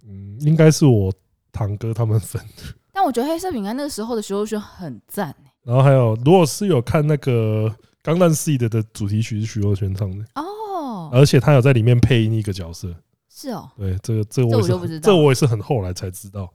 [0.07, 1.11] 嗯，应该是我
[1.51, 2.63] 堂哥他们粉的。
[2.91, 7.67] 但我觉得黑色饼干那个时候的时候就很赞欸然后还有，如果是有看那个
[8.03, 10.25] 《钢弹 seed》的主题曲是徐若瑄唱的。
[10.35, 12.93] 哦，而且他有在里面配音一个角色。
[13.29, 15.05] 是哦，对，这个这个我这我就不知道。
[15.05, 16.53] 这我也是很后来才知道。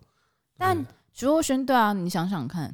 [0.57, 2.73] 但徐若瑄对啊，你想想看，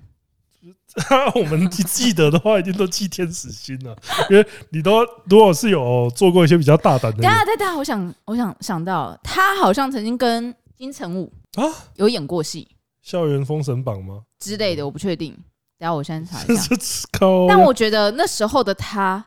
[1.35, 3.97] 我们记得的话，一定都记天使心了，
[4.29, 11.63] 因为你都如果是有做过一些比较大胆的等下等下，我想我想想到，他好像曾经跟金城武啊？
[11.95, 12.69] 有演过戏。
[13.01, 14.25] 校园封神榜吗？
[14.39, 15.37] 之类的，我不确定。
[15.85, 16.75] 等下我先查一下。
[17.47, 19.23] 但我觉得那时候的他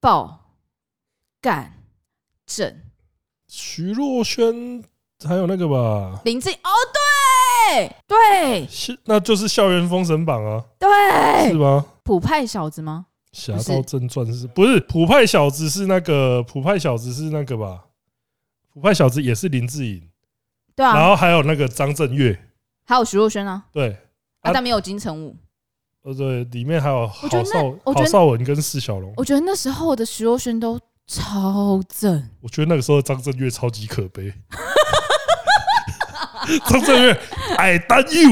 [0.00, 0.52] 爆
[1.40, 1.82] 干
[2.46, 2.82] 正。
[3.48, 4.84] 徐若瑄
[5.26, 8.68] 还有那个吧，林志颖哦，对对。
[8.68, 11.84] 是那就是校园封神榜啊，对，是吗？
[12.04, 13.06] 普派小子吗？
[13.32, 17.86] 侠盗正传是不是普派小子是那个普派小子是那个吧？
[18.72, 20.08] 普派小子也是林志颖，
[20.76, 22.40] 对啊，然后还有那个张震岳，
[22.84, 23.98] 还有徐若瑄啊，对。
[24.42, 25.36] 啊，但没有金城武。
[26.06, 34.32] 呃对，里面还有郝我觉得那邵我觉得郝邵文跟释小龙，我觉得那时候的徐若瑄都超正，我觉得那个时候张震岳超级可悲。
[36.68, 37.20] 张震岳
[37.56, 38.30] ，I done you，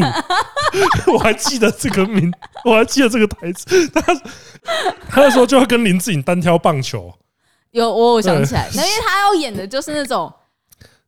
[1.13, 2.33] 我还记得这个名，
[2.65, 3.89] 我还记得这个台词。
[3.89, 4.01] 他
[5.09, 7.13] 他那时候就要跟林志颖单挑棒球，
[7.73, 10.33] 有我我想起来，那因为他要演的就是那种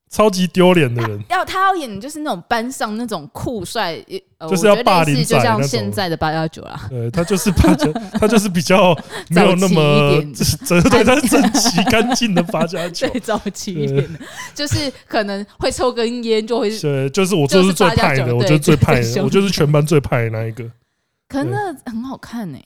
[0.08, 1.22] 超级丢脸的人。
[1.28, 4.02] 要他要演的就是那种班上那种酷帅，
[4.38, 6.80] 呃，就是要霸凌仔就像现在的八幺九啦。
[6.88, 8.96] 对他就是八九， 他就是比较
[9.28, 14.20] 没有那么整，对， 他是整齐干净的八加九，最早期一点的，
[14.54, 20.64] 就是可能会抽根烟就会，对，就是我就是最派的，我就是最派的，我就是全班最派的那一个。
[21.28, 22.58] 可能那很好看呢。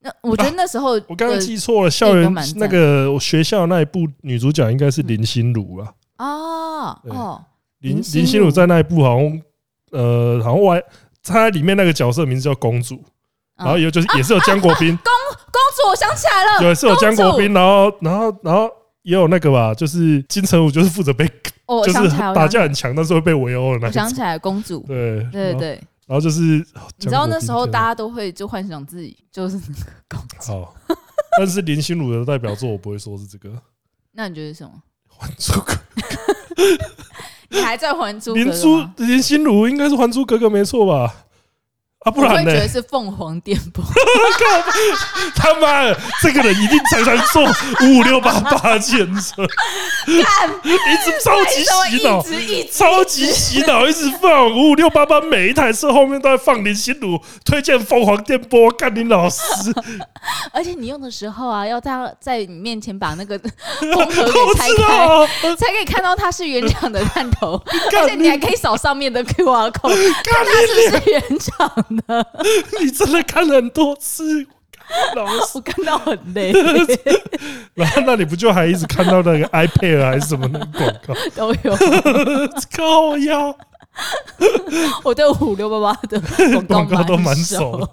[0.00, 5.92] 那我觉得那时候我刚刚记错了，校园那个我学校那一部女主角应该是林心如啊。
[6.18, 7.44] 哦哦，
[7.80, 8.50] 林林心如。
[8.50, 9.42] 在那一部好像
[9.92, 10.82] 呃，好像我还
[11.22, 13.02] 她里面那个角色名字叫公主，
[13.56, 14.88] 然后也有就是也是有江国斌。
[14.96, 15.12] 公
[15.44, 18.70] 公主，我想起来了，对，是有江国斌，然后然后然后
[19.02, 21.26] 也有那个吧，就是金城武，就是负责被
[21.84, 23.86] 就是打架很强，但是会被围殴的那个。
[23.86, 25.70] 我想起来公主，对对对，
[26.06, 26.40] 然后就是
[26.98, 30.74] 你知道那时候大家都会就幻想自己就是那个公主，好，
[31.38, 33.50] 但是林心如的代表作我不会说是这个，
[34.12, 34.72] 那你觉得是什么？
[35.18, 35.78] 还珠格格，
[37.50, 38.34] 你还在还珠？
[38.34, 41.14] 林珠林心如应该是还珠格格没错吧？
[42.06, 42.52] 啊，不然呢？
[42.52, 43.84] 觉得是凤凰电波。
[45.34, 47.42] 他妈的，这个人一定常常坐
[47.84, 49.42] 五五六八八检测，
[50.06, 50.22] 一
[51.02, 52.22] 直超级洗脑，
[52.70, 59.42] 超级洗脑，一直放五五六八八，每一台车后面都在放林心如推荐凤凰电波，干林老师。
[60.52, 63.36] 而且你用的时候啊，要他在你面前把那个
[63.80, 67.60] 封盒给拆开，才可以看到它是原厂的探头，
[68.00, 72.26] 而且你还可以扫上面的 QR code，看它是不是原厂的。
[72.80, 74.46] 你真的看了很多次，
[75.14, 76.52] 老我看到很累，
[77.74, 81.76] 然后那你不就还一直看到那个 iPad 还是什么那个广告都有。
[82.76, 83.56] 靠腰，
[85.02, 86.20] 我对五六八八的
[86.68, 87.88] 广告，告都蛮熟。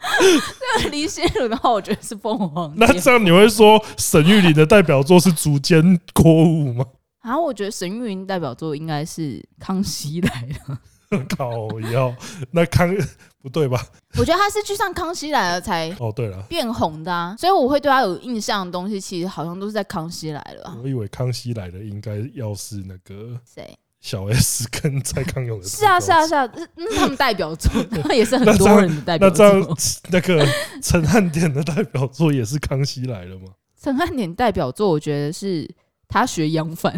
[0.00, 2.72] 那林心如的话，我觉得是凤凰。
[2.76, 6.84] 那这样你会说沈玉琳的代表作是《竹间锅物》吗？
[7.22, 9.22] 啊，我觉得沈玉琳代表作应该是
[9.58, 10.74] 《康熙来了》。
[11.36, 12.14] 靠腰，
[12.50, 12.94] 那康
[13.40, 13.84] 不对吧？
[14.18, 20.72] 我觉得他是去上《康熙来了》才哦，对了，变红的啊，所以我会对他有印象的东西，其实好像都是在《康熙来了》。
[20.82, 23.76] 我以为《康熙来了》应该要是那个谁？
[24.00, 25.66] 小 S 跟蔡康永的。
[25.66, 27.70] 是啊，是啊，是啊，那是他们代表作，
[28.04, 29.44] 那也是很多人的代表作。
[29.48, 29.76] 那这样，
[30.10, 30.46] 那个
[30.82, 33.52] 陈汉典的代表作也是《康熙来了》吗？
[33.80, 35.68] 陈汉典代表作，我觉得是
[36.06, 36.96] 他学杨凡。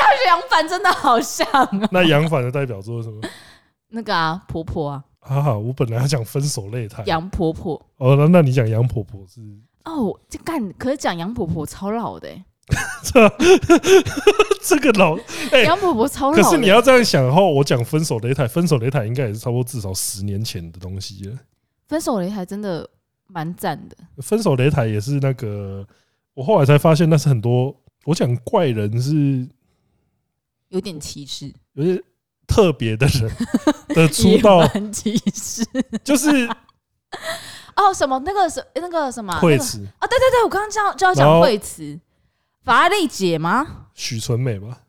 [0.00, 1.70] 他学杨凡真的好像啊！
[1.90, 3.20] 那杨凡的代表作是什么？
[3.90, 5.04] 那个啊，婆婆啊。
[5.20, 7.02] 啊，我本来要讲分手擂台。
[7.06, 7.80] 杨婆婆。
[7.96, 9.40] 哦，那那你讲杨婆婆是？
[9.84, 12.44] 哦，这干可是讲杨婆婆超老的、欸。
[13.02, 13.28] 这
[14.62, 15.16] 这个老
[15.52, 16.36] 哎，杨、欸、婆婆超老。
[16.36, 21.36] 可是你要这样想的话，我讲分手擂台，分手擂台应该也是差不多至少十年前的东西了。
[21.86, 22.86] 分手擂台真的
[23.28, 23.96] 蛮赞的。
[24.18, 25.86] 分手擂台也是那个，
[26.34, 27.74] 我后来才发现那是很多。
[28.04, 29.48] 我讲怪人是。
[30.68, 32.02] 有点歧视，有些
[32.46, 33.30] 特别的人
[33.94, 35.64] 的出道歧视，
[36.04, 36.46] 就是
[37.76, 41.98] 哦什么那个什那个什么惠子啊，对对对，我刚刚就要就要讲惠慈，
[42.62, 43.86] 法拉利姐吗？
[43.94, 44.82] 许纯美吧？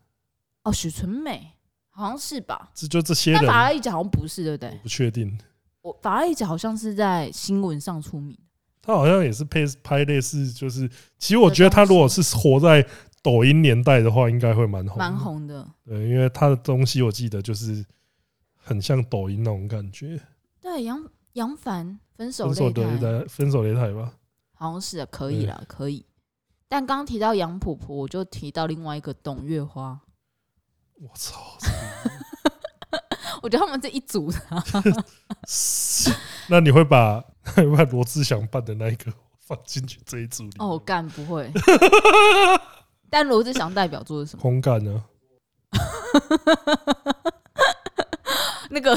[0.64, 1.52] 哦，许纯美
[1.88, 2.70] 好像是吧？
[2.74, 4.70] 这就这些人，法拉利姐好像不是，对不对？
[4.70, 5.38] 我不确定。
[5.82, 8.36] 我法拉利姐好像是在新闻上出名，
[8.82, 10.88] 他好像也是拍拍类似，就是
[11.18, 12.86] 其实我觉得他如果是活在。
[13.22, 15.68] 抖音年代的话，应该会蛮红，蛮红的。
[15.84, 17.84] 对，因为他的东西我记得就是
[18.54, 20.20] 很像抖音那种感觉。
[20.60, 21.04] 对，杨
[21.34, 24.12] 杨凡分手分手擂台，分手擂台吧，
[24.54, 26.04] 好像是啊，可以了，可以。
[26.68, 30.00] 但刚刚提到杨婆婆，我就提到另外一个董月花。
[30.94, 31.56] 我操！
[33.42, 34.38] 我觉得他们这一组的，
[36.48, 37.18] 那你会把
[37.56, 40.50] 会把罗志祥扮的那一个放进去这一组里？
[40.58, 41.50] 哦，干不会。
[43.10, 44.42] 但罗志祥代表作是什么？
[44.42, 45.02] 空干呢？
[48.72, 48.96] 那个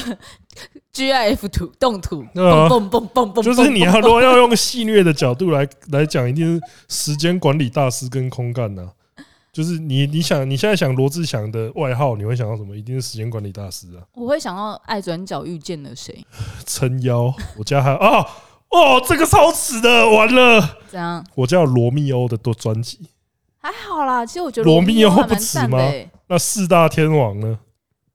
[0.93, 6.61] GIF 图动图，啊、蹦蹦蹦蹦，就是你要如果要用戏谑的角度来来讲，一定是
[7.11, 8.91] 时间管理大师跟空干呢。
[9.51, 12.75] 就是你你想你现在想罗志祥的外号，你会想到什么？
[12.75, 14.01] 一定是时间管理大师啊！
[14.13, 16.25] 我会想到爱转角遇见了谁？
[16.65, 18.25] 撑腰，我家还啊
[18.69, 20.77] 哦，这个超值的，完了！
[20.87, 21.23] 怎样？
[21.35, 22.99] 我叫罗密欧的多专辑。
[23.63, 25.79] 还好啦，其实我觉得罗密欧不迟吗？
[26.27, 27.57] 那四大天王呢？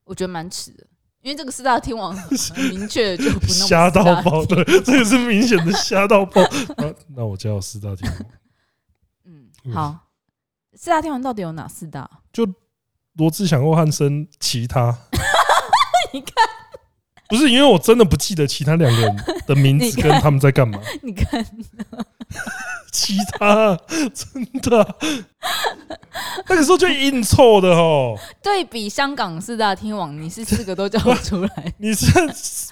[0.03, 0.85] 我觉得蛮迟的，
[1.23, 6.39] 因为这个四大天王 很明确就不那么瞎到爆，对， 这个是明显的瞎到爆。
[6.77, 8.25] 那那我叫四大天王。
[9.25, 9.97] 嗯，好，
[10.75, 12.07] 四大天王到底有哪四大？
[12.31, 12.47] 就
[13.13, 14.95] 罗志祥、欧汉声，其他。
[16.13, 16.31] 你看，
[17.27, 20.79] 不是因为我真的不记得其他两个人的名字跟他们在干嘛。
[21.01, 21.43] 你看。
[22.91, 23.77] 其他
[24.13, 24.95] 真的、啊，
[26.47, 28.15] 那个时候就硬凑的哦。
[28.41, 31.73] 对比香港四大天王，你是四个都叫不出来。
[31.77, 32.11] 你是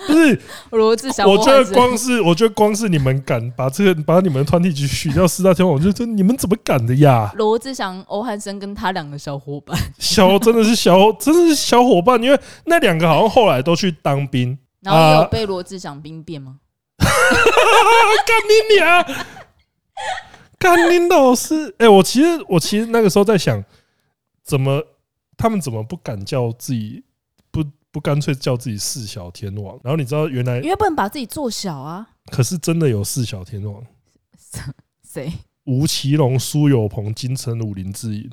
[0.08, 1.28] 不是罗志祥？
[1.28, 7.32] 我觉得光是，我觉得光是你们敢把这个把你们的团体去取掉四大天王，我就觉得你们怎么敢的呀？
[7.36, 16.58] 罗志祥、欧汉生跟他两个小伙伴，小真的是小，真的是小伙伴，因为那两个好像后来都去当兵，然后有被罗志祥兵变吗？
[17.00, 19.06] 干你娘！
[20.60, 23.64] 甘霖老师，哎，我其实我其实那个时候在想，
[24.44, 24.84] 怎么
[25.38, 27.04] 他们怎么不敢叫自己
[27.52, 29.80] 不不干脆叫自己四小天王？
[29.84, 32.08] 然后你知道原来因为不能把自己做小啊。
[32.32, 33.82] 可是真的有四小天王，
[35.08, 35.32] 谁？
[35.66, 38.30] 吴奇隆、苏有朋、金城武、林志颖。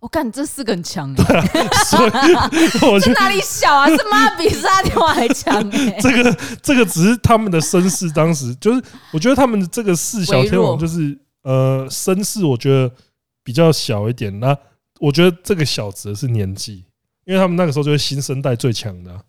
[0.00, 1.42] 我看这四个很强， 对啊，
[1.88, 3.88] 所以我觉得哪里小啊？
[3.88, 5.98] 这妈比四大天王还强哎！
[6.00, 8.82] 这个这个只是他们的身世，当时就是
[9.12, 11.18] 我觉得他们的这个四小天王就是。
[11.42, 12.94] 呃，绅士我觉得
[13.42, 14.40] 比较小一点。
[14.40, 14.56] 那
[15.00, 16.84] 我觉得这个小指的是年纪，
[17.24, 19.24] 因为他们那个时候就是新生代最强的。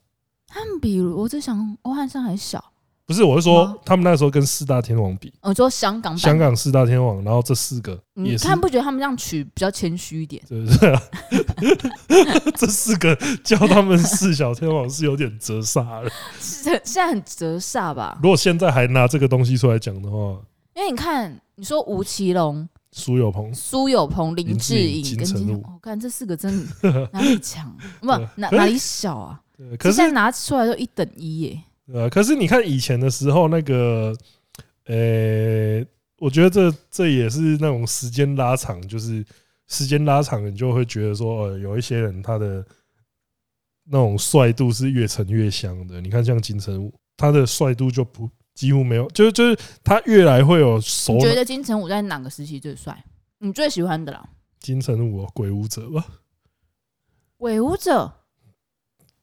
[0.48, 2.64] 他们比我在想、欧汉声还小？
[3.06, 5.34] 不是，我是说他们那个时候跟四大天王比。
[5.42, 10.42] 我说香港，香港四大天王，然后这四个，你看不觉得他们这样取比较谦虚一点？
[10.48, 10.96] 对不对？
[12.56, 16.10] 这四个叫他们四小天王是有点折煞了。
[16.40, 18.18] 现现在很折煞吧？
[18.22, 20.40] 如果现在还拿这个东西出来讲的话，
[20.76, 21.42] 因为你看。
[21.56, 27.76] 你说吴奇隆、苏有朋、苏有朋、林志颖跟金城武，我看这四个真的 哪里强？
[28.00, 29.42] 不哪哪里小啊？
[29.78, 31.62] 可是现在拿出来都一等一耶。
[31.94, 34.16] 呃，可是你看以前的时候，那个，
[34.86, 35.88] 呃、欸，
[36.18, 39.24] 我觉得这这也是那种时间拉长，就是
[39.68, 42.66] 时间拉长，你就会觉得说，呃，有一些人他的
[43.86, 46.02] 那种帅度是越沉越香的。
[46.02, 51.14] 你看像金城武，他的帅度就不几乎没有，就是就是他越来会有熟。
[51.16, 53.04] 你觉得金城武在哪个时期最帅？
[53.40, 54.30] 你最喜欢的啦？
[54.60, 56.06] 金城武，鬼舞者吧？
[57.38, 58.14] 鬼舞者，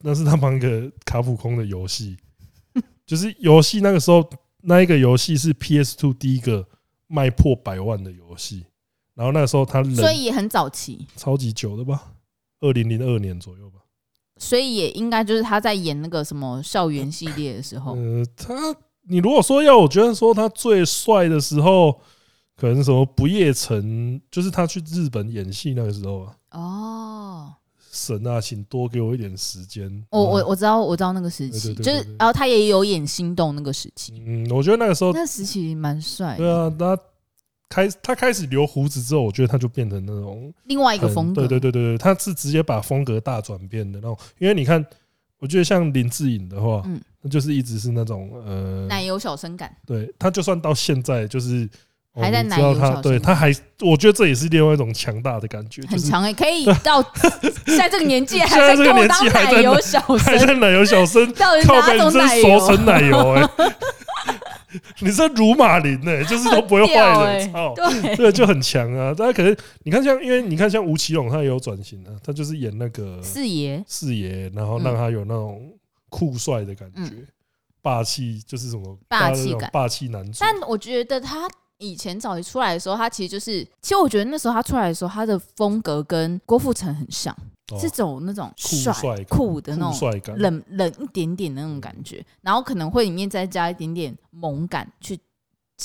[0.01, 2.19] 那是他们一个卡普空的游戏。
[3.07, 4.29] 就是游戏那个时候，
[4.63, 6.69] 那一个游戏是 PS Two 第一个
[7.07, 8.67] 卖破百万的游戏，
[9.15, 12.13] 然后那个时候他所以也很早期，超级久的吧，
[12.61, 13.81] 二零零二年左右吧。
[14.37, 17.95] 所以也应该就是他在演那个什么校园系列的时候。
[17.95, 18.55] 呃，他
[19.03, 22.01] 你如果说要我觉得说他最帅的时候，
[22.57, 26.37] 可能什么不夜城，就是他去日本演戏那个时候啊。
[26.53, 27.55] 哦。
[27.93, 29.91] 神啊，请多给我一点时间。
[30.11, 34.23] 我我我知道，我知道那个时期，就是然后他也有演心动那个时期。
[34.25, 36.37] 嗯，我觉得那个时候那时期蛮帅。
[36.37, 36.97] 对啊，他
[37.69, 41.43] 开他开始留胡子之后，我觉得他就变成那种另外一个风格。
[41.43, 44.17] 对对对对对，他是直接把风格大转变的那种。
[44.39, 44.87] 因为你看，
[45.41, 49.75] 我觉得像林志颖的话，嗯，那就是一直是那种呃奶油小生感。
[49.87, 51.69] 对，他就算到现在就是。
[52.13, 57.01] 还在奶油小生，对，他还，我觉得这也是另外一种强大的感觉，很强哎，可以到
[57.65, 63.49] 现在这个年纪 还在给我当奶油小生，还在奶油小生，靠北真熟成奶油哎，
[65.01, 67.75] 你是乳马林呢， 就是都不会坏的，操，
[68.17, 69.13] 对，就很强啊。
[69.15, 75.73] 大家可能你看像，因为你看像吴奇隆，他也有转型啊，他就是演那个四爷，四爷，然后让他有那种
[76.09, 77.13] 酷帅的感觉，
[77.83, 80.39] 霸气就是什么霸气感，霸气男主。
[80.41, 81.49] 但我觉得他。
[81.83, 87.35] 以前早期出来的时候，他其实就是，其实我觉得那时候他出来的时候，他的风格跟郭富城很像，
[87.79, 95.19] 是走那种帅酷的那种冷冷一点点的那种感觉，然后可能会里面再加一点点萌感去。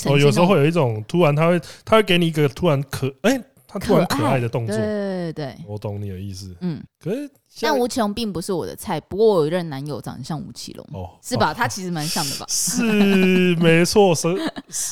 [0.06, 3.42] 哦，有时候会有一种突然他会他会给你一个突然可哎。
[3.68, 6.56] 他突然可爱的动作，对对对，我懂你的意思。
[6.60, 7.28] 嗯，可是
[7.60, 11.52] 但吴奇隆并不是我的菜，不过我有一任男友长得像吴奇隆，哦，是吧？
[11.52, 12.46] 他其实蛮像的吧？
[12.48, 14.28] 是没错，是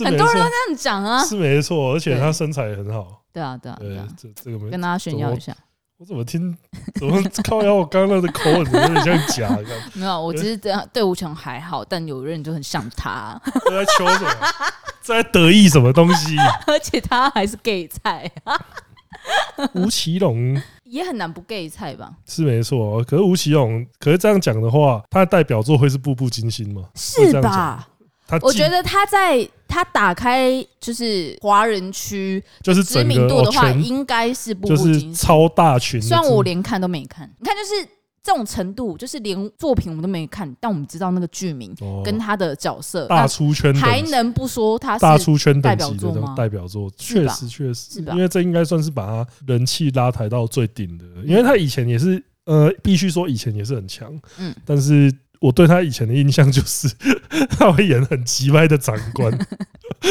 [0.04, 3.22] 很多人都这样讲啊，是没错，而且他身材也很好。
[3.32, 5.56] 对啊，对啊，对啊，这这个跟大家炫耀一下。
[5.98, 6.56] 我怎么听？
[6.98, 7.74] 怎么靠腰？
[7.74, 9.64] 我刚刚那个口吻有点像假的。
[9.94, 13.40] 没有，我其实这样对吴奇隆还好，但有人就很像他。
[13.70, 14.30] 在求什么？
[15.00, 16.36] 在得意什么东西？
[16.66, 18.30] 而且他还是 gay 菜。
[19.74, 22.12] 吴奇隆也很难不 gay 菜吧？
[22.26, 23.02] 是没错。
[23.04, 26.88] 可是吴奇隆，可是这样讲的话，他的代表作会是《步步惊心》吗？
[26.96, 27.88] 是吧？
[28.40, 36.00] 我觉得他在他打开就是华人区就是知名度的话，应该是步步惊心超大群。
[36.00, 37.88] 虽然我连看都没看，你看就是
[38.22, 46.34] 这种程度，就是连作品我们都没看，但我们知道那个剧名跟他的角色大出圈，还能不说他是大出圈代表作吗？
[46.34, 55.12] 代表作确实确实，因为这应该算是把他人气拉抬到最顶的，因为他以前也是呃，必须说以前也是很强，嗯，但是。
[55.44, 56.88] 我对他以前的印象就是
[57.58, 59.30] 他会演很奇怪的长官，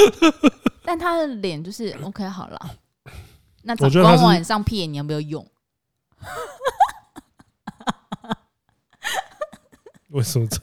[0.85, 2.71] 但他的脸就是 OK 好了。
[3.63, 5.43] 那长官晚上屁眼你有没有用？
[10.09, 10.59] 为什么这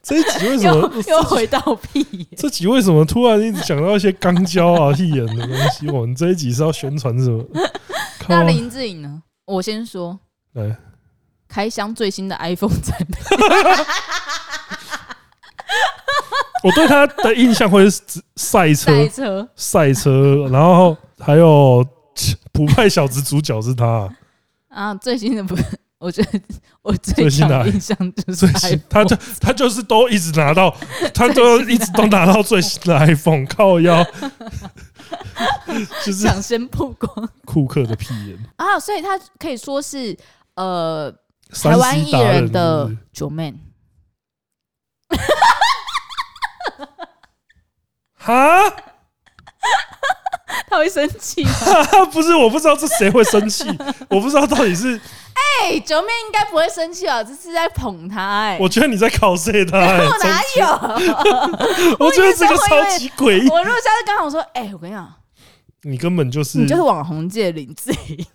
[0.00, 2.24] 这一集为什么又，又回到屁眼？
[2.36, 5.90] 这集为什么突然一直讲到一些肛交啊、屁眼的东西？
[5.90, 7.44] 我们这一集是要宣传什么？
[8.28, 9.24] 那林志颖呢？
[9.46, 10.20] 我先说，
[10.52, 10.78] 来。
[11.52, 13.16] 开箱最新的 iPhone 产品，
[16.64, 18.00] 我对他的印象会是
[18.36, 21.86] 赛车、赛车、赛车，然后还有
[22.52, 24.08] 普派小子主角是他。
[24.70, 24.94] 啊。
[24.94, 25.54] 最新的不，
[25.98, 26.40] 我觉得
[26.80, 30.74] 我最新的印象就是最新，他就他就是都一直拿到，
[31.12, 34.02] 他都一直都拿到最新的 iPhone，靠腰，
[36.02, 37.28] 就是抢先曝光。
[37.44, 38.38] 库克的屁眼。
[38.56, 40.16] 啊，所以他可以说是
[40.54, 41.14] 呃。
[41.52, 43.54] 台湾艺人的九妹，
[48.14, 48.70] 哈，
[50.68, 51.50] 他会生气吗？
[52.12, 53.66] 不是，我不知道这谁会生气，
[54.08, 54.98] 我不知道到底是。
[55.34, 58.58] 哎，九妹应该不会生气啊，这是在捧他哎。
[58.60, 60.66] 我觉得你在考试他，哪有？
[61.98, 63.48] 我觉得这个超级诡异。
[63.48, 65.14] 我如果下次刚好说，哎，我跟你讲，
[65.82, 68.26] 你根本就是你就是网红界林志颖。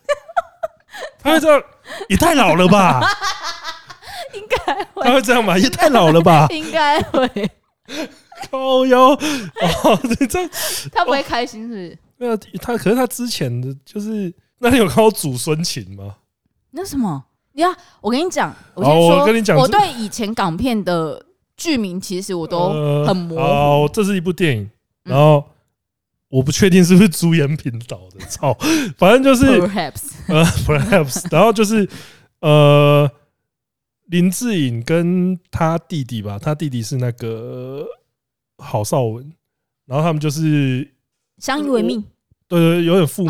[1.19, 1.61] 他会这样，
[2.09, 3.01] 也太老了吧？
[4.33, 5.03] 应该会。
[5.03, 5.57] 他会这样吧？
[5.57, 6.47] 也太老了吧？
[6.51, 7.29] 应该会。
[8.51, 10.47] 高腰哦，你这
[10.93, 11.97] 他不会开心是不是？
[12.17, 16.15] 没有他，可是他之前的就是，那你有看过祖孙情吗？
[16.71, 17.23] 那什么？
[17.53, 21.23] 呀，我跟你讲，我先说，我跟你讲，我对以前港片的
[21.55, 22.69] 剧名其实我都
[23.05, 23.41] 很模糊。
[23.41, 24.69] 哦，这是一部电影，
[25.03, 25.43] 然后
[26.29, 28.53] 我不确定是不是朱延平导的， 操，
[28.97, 31.87] 反正就是 Perhaps，呃，Perhaps，然后就是
[32.41, 33.09] 呃，
[34.07, 37.85] 林志颖跟他弟弟吧，他弟弟是那个
[38.57, 39.31] 郝邵文，
[39.85, 40.93] 然后他们就是
[41.37, 42.03] 相依为命，
[42.47, 43.29] 对对，有点父母，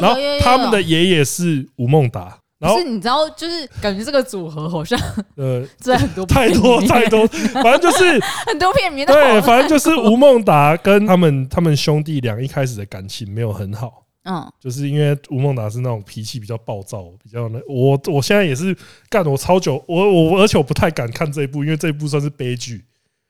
[0.00, 2.40] 然后他们的爷爷是吴孟达。
[2.58, 4.98] 然后是你知道，就是感觉这个组合好像
[5.36, 7.24] 呃， 在很多太多太多，
[7.62, 18.76] 反正就是 很多片名对，反正就是吴孟达跟他们他们兄弟俩一开始的感情没有很好，嗯，就是因为吴孟达是那种脾气比较暴躁，比较那我我现在也是
[19.08, 22.84] 干我超久，我我而且我不太敢看这一部，因为这一部算是悲剧。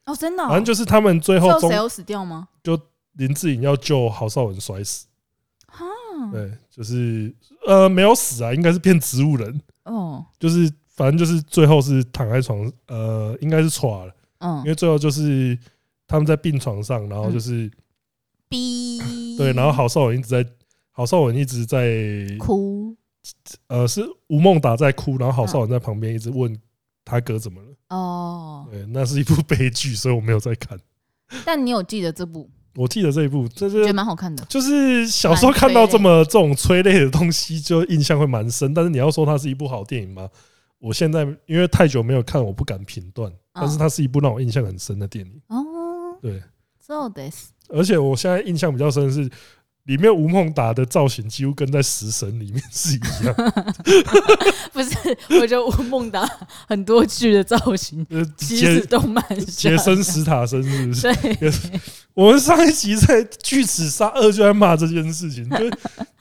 [0.07, 2.49] 哦，真的，反正就是他们最后谁有死掉吗？
[2.63, 2.81] 就
[3.13, 5.05] 林志颖要救郝邵文摔死，
[6.33, 7.35] 对，就是。
[7.69, 9.61] 呃，没有死啊，应该是变植物人。
[9.85, 14.13] 哦，就是反正就是最后是躺在床，呃，应该是垮了。
[14.39, 15.57] 嗯，因为最后就是
[16.07, 17.71] 他们在病床上，然后就是
[18.49, 18.99] 逼，
[19.37, 20.51] 对，然后郝邵文一直在，
[20.93, 22.97] 郝邵文一直在哭。
[23.67, 26.59] 呃，是吴孟达在哭，然后郝邵文在旁边一直问
[27.05, 27.69] 他哥怎么了。
[27.91, 30.79] 哦，对，那是一部悲剧，所以我没有在看。
[31.45, 32.49] 但你有记得这部？
[32.79, 34.45] 我记得这一部，这是觉得蛮好看的。
[34.45, 38.73] 就是小时候看到这么这种催泪的东西，就印象会蛮深。
[38.73, 40.29] 但是你要说它是一部好电影吗？
[40.79, 43.33] 我现在因为太久没有看，我不敢评断。
[43.53, 45.33] 但是它是一部让我印象很深的电影。
[45.49, 45.57] 哦，
[46.23, 46.41] 对
[46.79, 47.49] ，so this。
[47.69, 49.29] 而且我现在印象比较深的是。
[49.89, 53.35] 里面吴孟达的造型几乎跟在《食神》里面是一样，
[54.71, 55.19] 不是？
[55.41, 56.29] 我觉得吴孟达
[56.69, 61.11] 很多剧的造型，其实都蛮杰森·史塔森是不是？
[61.37, 61.51] 对。
[62.13, 65.71] 我们上一集在《巨齿鲨二》就在骂这件事情，就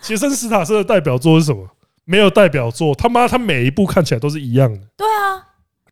[0.01, 1.67] 杰森·史塔森的代表作是什么？
[2.05, 4.79] 没有代表作，他妈他每一部看起来都是一样的。
[4.95, 5.43] 对啊，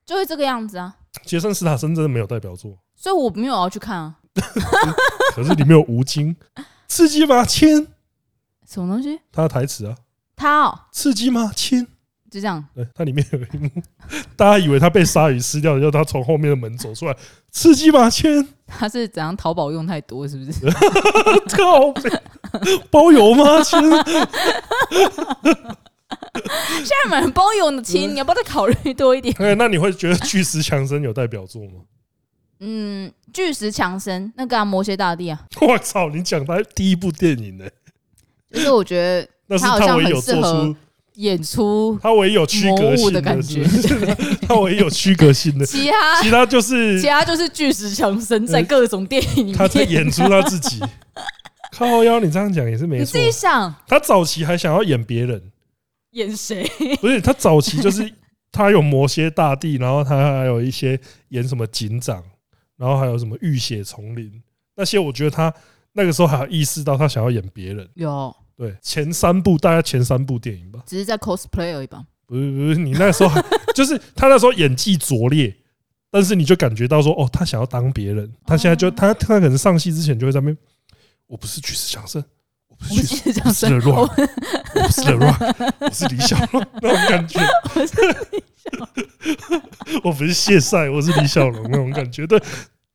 [0.05, 0.95] 就是这个样子啊。
[1.25, 4.15] 杰森·史塔森真的没有代表作，所以我没有要去看啊。
[5.35, 6.33] 可是里面有吴京。
[6.87, 7.43] 刺激吗？
[7.45, 7.87] 亲，
[8.67, 9.19] 什么东西？
[9.31, 9.95] 他的台词啊，
[10.35, 11.51] 他哦，刺激吗？
[11.55, 11.85] 亲，
[12.29, 12.63] 就这样。
[12.73, 13.69] 对，它里面有一幕，
[14.35, 17.15] 大家以为他被鲨鱼吃掉，要他从后面的门走出来，
[17.51, 18.09] 刺激吗？
[18.09, 19.35] 亲，他是怎样？
[19.35, 20.69] 淘宝用太多是不是？
[21.55, 21.93] 靠
[22.89, 23.61] 包邮吗？
[23.63, 23.79] 亲，
[26.83, 29.35] 现在买包邮的亲， 你要不要再考虑多一点？
[29.39, 31.81] 哎，那你会觉得巨石强森有代表作吗？
[32.59, 35.37] 嗯，巨石强森那个啊，魔蝎大帝啊！
[35.59, 37.65] 我操，你讲他第一部电影呢？
[38.49, 40.73] 就是我觉得他好像很适合
[41.15, 43.61] 演出，他唯一有区隔性的感觉，
[44.47, 50.81] 他唯一有区隔性的， 其他其他就是其他就是巨石强森在各种电影里面，他在演出他自己。
[51.73, 52.99] 靠腰，你这样讲也是没错。
[52.99, 55.51] 你自己想，他早期还想要演别人，
[56.11, 56.65] 演谁？
[57.01, 58.09] 不是他早期就是
[58.49, 60.97] 他有魔蝎大帝，然后他还有一些
[61.29, 62.23] 演什么警长。
[62.77, 64.41] 然后还有什么浴血丛林
[64.75, 65.53] 那些，我觉得他
[65.93, 67.87] 那个时候还有意识到他想要演别人。
[67.95, 72.03] 有对前三部，大概前三部电影吧，只是在 cosplay 而已吧。
[72.25, 73.41] 不是不是，你那时候
[73.75, 75.55] 就是他那时候演技拙劣，
[76.09, 78.33] 但是你就感觉到说，哦，他想要当别人。
[78.45, 80.57] 他现在就他他可能上戏之前就会在那边，
[81.27, 82.23] 我不是巨石强森，
[82.81, 87.39] 我不是巨石强，我不是李小龙那种感觉。
[90.03, 92.27] 我不是谢赛，我是李小龙那种感觉。
[92.27, 92.41] 对，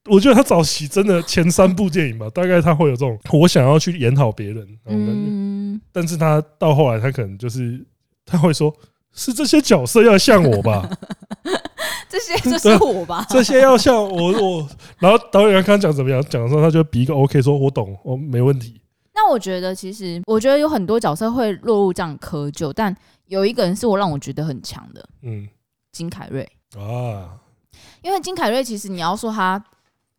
[0.09, 5.81] 我觉得他早期真的前三部电影吧，大概他会有这种我想要去演好别人那种感觉。
[5.93, 7.85] 但是他到后来，他可能就是
[8.25, 8.75] 他会说，
[9.13, 10.89] 是这些角色要像我吧？
[12.09, 13.25] 这些就是我吧？
[13.31, 14.69] 这些要像我我。
[14.99, 16.21] 然后导演刚刚讲怎么样？
[16.29, 18.81] 讲的时候他就比一个 OK，说我懂，我没问题。
[19.23, 22.97] 那我觉得其实，我觉得有很多角色会落入这样窠臼，但
[23.27, 25.47] 有一个人是我让我觉得很强的，嗯。
[25.93, 27.37] 金凯瑞啊，
[28.01, 29.63] 因为金凯瑞其实你要说他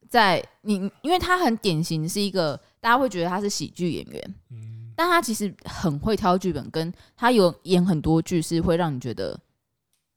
[0.10, 9.40] 在你，因为他很典型是一个大家会觉得他是喜剧演员，嗯，但他其实很会挑剧本，跟他有演很多剧是会让你觉得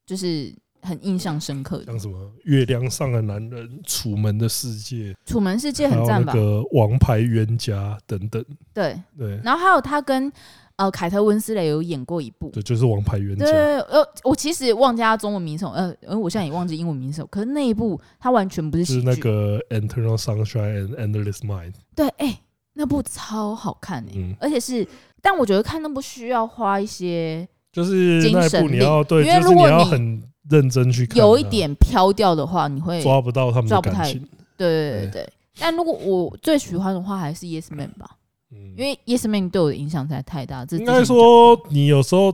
[0.05, 0.53] 就是
[0.85, 10.31] 很印象深刻的，像什么《月亮上的男人》、《楚门的世界》、《楚门世界》很赞吧，那个《王牌冤家》等等，对对，然后还有他跟。
[10.77, 13.45] 呃，凯特温斯雷有演过一部，对，就是《王牌冤家》。
[13.49, 17.27] 对，呃，我其实忘记他中文名什么，呃，因为我现在也忘记英文名什么。
[17.31, 19.57] 可是那一部他完全不是喜剧，是那个
[19.87, 21.71] 《Eternal Sunshine and Endless Mind》。
[21.95, 22.39] 对，哎、欸，
[22.73, 24.85] 那部超好看哎、欸，嗯、而且是，
[25.21, 34.27] 但我觉得看那部需要花一些，就是那一部你要对，因为如果你要很认真去看，有一点飘掉的话，你会抓不到他们的感情。
[34.57, 38.09] 对对对但如果我最喜欢的话，还是 Yes Man 吧。
[38.51, 42.33] 嗯因为 Yes Man 对我的影响实在太大，这应该说你有时候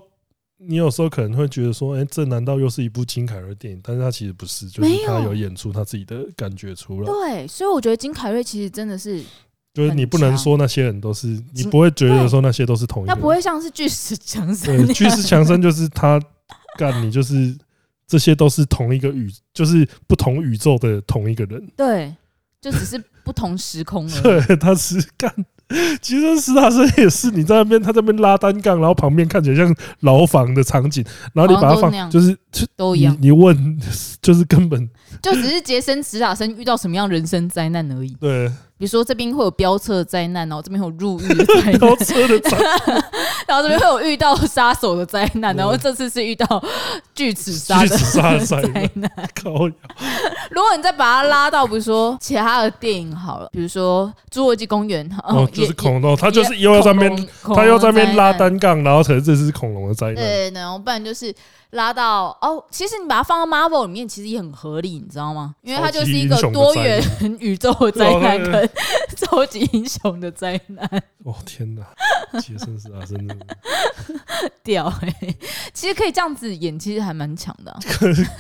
[0.57, 3.79] 你有时候可能会觉得说，哎、欸，这难道又是一部金凯瑞电影？
[3.83, 7.05] 但是他其实不是，就是他有演出他自己的感觉出来。
[7.07, 9.23] 对，所以我觉得金凯瑞其实真的是，
[9.73, 16.21] 就是你不能说那些人都是，你不会觉得说那些都是同一个人，那不会像是巨石强森，对，巨石强森就是他
[16.77, 17.57] 干，你就是
[18.11, 22.13] 这些都是同一个宇，就是不同宇宙的同一个人，对，
[22.59, 24.19] 就只是不同时空了。
[24.21, 25.33] 对，他是干。
[26.01, 31.01] 其实史塔森也是，你在那边，他在那边拉单杠，然后旁边看起来像牢房的场景，
[31.33, 32.37] 然后你把它放，就是
[32.75, 33.17] 都一样。
[33.21, 33.79] 你问，
[34.21, 34.89] 就是根本
[35.21, 38.09] 就只是杰森史塔森遇到什么样人生灾难而已。
[38.19, 38.51] 对，
[38.81, 43.03] 比如说这边会有飙车的灾难，然后这边会有入狱的灾难，飙车的灾难，
[43.45, 46.63] 然后这边会有遇到杀手的灾难，然后这次是遇到
[47.13, 47.95] 巨齿鲨的
[48.43, 48.59] 灾
[48.95, 49.11] 难。
[50.49, 60.15] 如果你再把它拉到，比如说其他的电影好了，比如说《侏罗纪公园》哦，就是恐龙，它就是又要在那边，它又在那边拉单杠，然后可能这是恐龙的灾难。
[60.15, 61.31] 对，然后不然就是
[61.71, 65.55] 拉到哦，其实你把它放到 Marvel 里面，其实也很合理，你知道吗？
[65.61, 67.01] 因为它就是一个多元
[67.39, 68.69] 宇宙的灾难跟
[69.17, 70.85] 超级英雄的灾难。
[71.23, 71.83] 哦天哪，
[72.39, 73.45] 杰森·史塔森真的
[74.63, 75.35] 屌哎！
[75.73, 77.79] 其实可以这样子演，其实还蛮强的。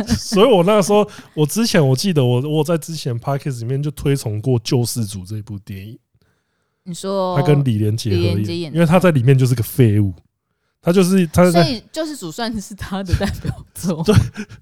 [0.07, 5.97] 所以我那个时候，我之前我记得我我在之前 Podcast 里面就推崇过《救世主》这部电影。
[6.83, 10.11] 你说他跟李连杰合演，因为他在里面就是个废物，
[10.81, 14.01] 他就是他在，所以就是主算是他的代表作。
[14.03, 14.15] 对，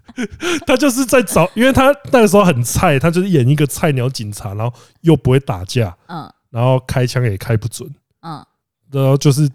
[0.67, 7.89] 他就是在找，因为他那个时候很菜，他就是演一个菜鸟警察，然后又不会打架，嗯，然后开枪也开不准，
[8.21, 8.45] 嗯，
[8.91, 9.49] 然后就是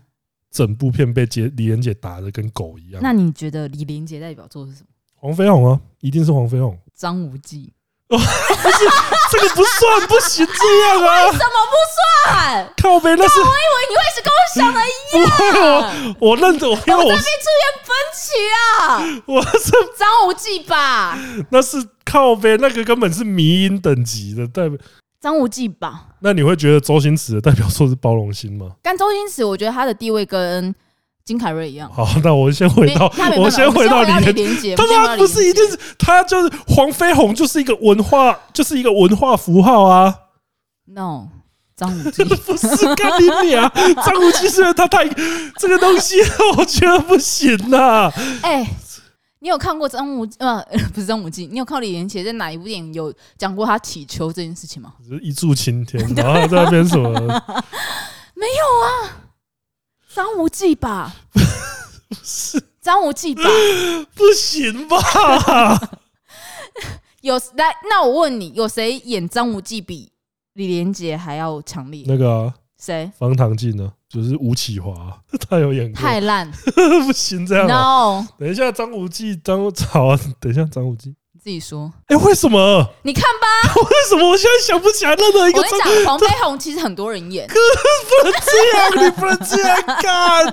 [0.51, 3.03] 整部片被杰李连杰打得跟狗一样。
[3.03, 4.87] 那你觉得李连杰代表作是什么？
[5.17, 6.79] 黄飞鸿啊，一定是黄飞鸿。
[6.95, 7.73] 张无忌。
[8.17, 8.79] 不是
[9.31, 11.25] 这个不算，不行这样啊！
[11.27, 11.77] 为什么不
[12.29, 12.73] 算？
[12.83, 16.17] 靠背那是，我以为你会是跟我想的一样。
[16.21, 18.23] 我认得，我因为我这边出现分歧
[18.55, 19.23] 啊！
[19.27, 21.19] 我是张无忌吧？
[21.51, 24.79] 那是靠背，那个根本是迷音等级的代表。
[25.21, 26.07] 张无忌吧？
[26.21, 28.73] 那你会觉得周星驰的代表作是包容心吗？
[28.83, 30.75] 但周星驰，我觉得他的地位跟。
[31.25, 31.91] 金凯瑞一样。
[31.91, 34.77] 好，那我先回到，我先回到李连杰。
[34.77, 40.15] 他妈不是一定是他，就是黄飞鸿，就是一个文化，就是一个文化符号啊。
[40.87, 41.29] No，
[41.75, 43.73] 张无忌 不是干你娘。
[44.05, 45.09] 张无忌虽然他太
[45.59, 46.17] 这个东西，
[46.59, 48.13] 我觉得不行呐。
[48.43, 48.69] 哎，
[49.41, 50.63] 你有看过张无呃
[50.93, 51.47] 不是张无忌？
[51.47, 54.93] 你有看李连杰在哪一部电影有讲过他乞求这件事情吗？
[55.23, 57.11] 一柱擎天，然后在那边什么？
[58.37, 59.24] 没有啊。
[60.15, 61.13] 张无忌吧？
[61.33, 61.41] 不
[62.23, 63.43] 是张无忌吧？
[64.15, 64.99] 不行吧？
[67.23, 70.13] 有来，那我问你，有谁演张无忌比
[70.53, 72.05] 李连杰还要强烈？
[72.07, 73.11] 那个谁？
[73.19, 73.93] 方唐镜呢？
[74.09, 76.01] 就是吴启华，他有演过。
[76.01, 76.49] 太烂，
[77.07, 77.67] 不行这样。
[77.67, 81.17] No，等一下，张无忌，张好啊，等一下，张无忌。
[81.45, 82.89] 自己说，哎，为什么？
[83.03, 85.59] 你看吧， 为什么我现在想不起来任何一个？
[85.61, 87.55] 我跟你讲，黄飞鸿其实很多人演， 可
[88.09, 90.47] 不能这样，你不能这样 干，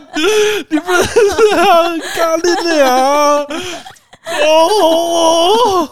[0.68, 2.94] 你不能这样干，你俩
[4.50, 5.88] 哦，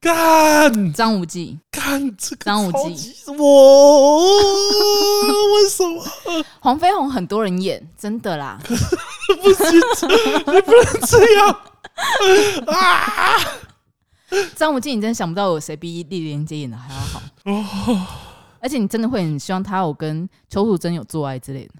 [0.00, 4.34] 干张无忌，干这个张无忌，我
[5.54, 6.04] 为什么？
[6.58, 9.80] 黄飞鸿很多人演，真的啦，不行，
[10.52, 11.56] 你不能这样。
[12.66, 13.36] 啊！
[14.56, 18.06] 张无忌，你真的想不到有谁比李连杰演的还要好哦！
[18.60, 21.74] 而且你真的会很希望他有跟邱淑贞有做爱之类的？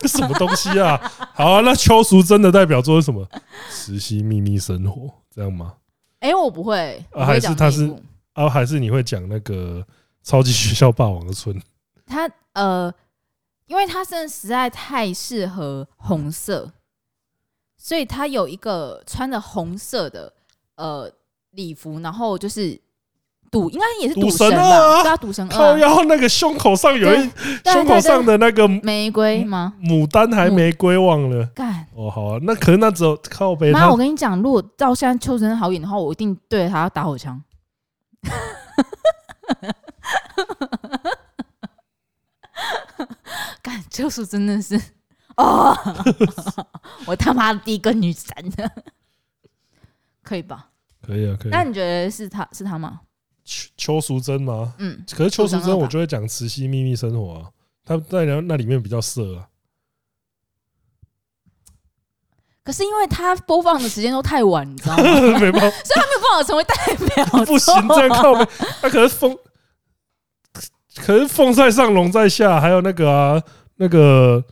[0.00, 0.96] 这 什么东西啊？
[1.34, 3.24] 好啊，那邱淑贞的代表作是什么？
[3.70, 5.74] 《慈禧秘密生活》这样吗？
[6.20, 7.94] 哎，我不会，还是他是
[8.32, 8.48] 啊？
[8.48, 9.86] 还是你会讲那个
[10.24, 11.60] 超级学校霸王的村？
[12.06, 12.92] 他呃，
[13.66, 16.72] 因为他真的实在太适合红色。
[17.78, 20.32] 所以他有一个穿着红色的
[20.74, 21.08] 呃
[21.52, 22.78] 礼服，然后就是
[23.50, 25.02] 赌，应该也是赌神吧？
[25.02, 25.78] 对啊，赌神二。
[25.78, 27.30] 然后那个胸口上有一
[27.64, 29.72] 胸口上的那个玫瑰吗？
[29.80, 31.46] 牡丹还玫瑰忘了。
[31.54, 33.72] 干哦，好啊，那可能那只有靠北。
[33.72, 37.40] 妈，我跟你讲，如果到现在邱淑贞好演的话，我一定对着他打火枪。
[43.62, 44.97] 干，邱淑贞真的是。
[45.38, 45.76] 哦，
[47.06, 48.28] 我他妈的第一个女神，
[50.22, 50.68] 可以吧？
[51.00, 51.50] 可以啊，可以。
[51.52, 53.00] 那你觉得是他是他吗？
[53.44, 54.74] 邱邱淑贞吗？
[54.78, 55.02] 嗯。
[55.12, 57.48] 可是邱淑贞，我就会讲《慈禧秘密生活》啊，
[57.84, 59.48] 他在那那里面比较色啊。
[62.64, 65.02] 可是因为他播放的时间都太晚，你知道吗？
[65.40, 66.74] 没办法，所以他没有办法成为代
[67.14, 67.44] 表。
[67.46, 68.46] 不行，这样靠北。
[68.82, 69.38] 那可是凤，
[70.96, 73.40] 可是凤在上，龙在下，还有那个啊，
[73.76, 74.44] 那个。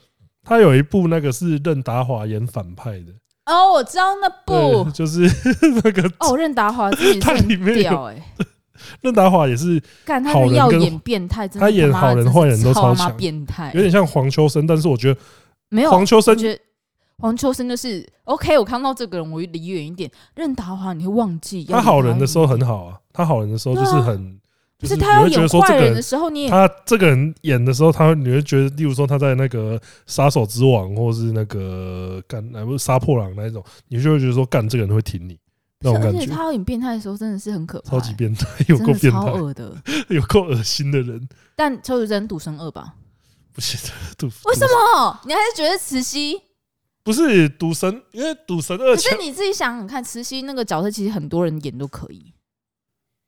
[0.47, 3.13] 他有一部那个是任达华演反派的。
[3.47, 5.21] 哦，我知道那部，就是
[5.85, 8.23] 那个哦，任达华自己是很 屌哎。
[9.01, 15.21] 任达华也是，干他要演变态，他演好人坏人都超强，变态，有点像黄秋生，但是我觉得
[15.71, 16.61] 没有黄秋生，觉得
[17.19, 18.59] 黄秋生就是 OK。
[18.59, 20.11] 我看到这个人，我离远一点。
[20.35, 24.39] 任达华，你会忘记他好人的时候很好啊，他好人的时候就是很，
[24.79, 35.39] 就是他要演坏人的时候，你也他这个人演的时候，他你会觉得，例如说他在那个杀手之王，或是那个干那不是杀破狼那一种，你就会觉得说干这个人会挺你。
[35.81, 39.77] 那种感觉，而且他要演变态的时候真的是很可怕，超级变态，有够变态，超恶的，
[40.09, 41.29] 有够恶心的人。
[41.55, 42.95] 但邱淑贞赌神二吧？
[43.53, 43.77] 不是
[44.18, 45.20] 赌，为什么？
[45.24, 46.41] 你还是觉得慈禧？
[47.03, 48.95] 不是赌神，因为赌神二。
[48.95, 52.33] 可是你自己想想看，慈禧那个角色其实很多人演都可以。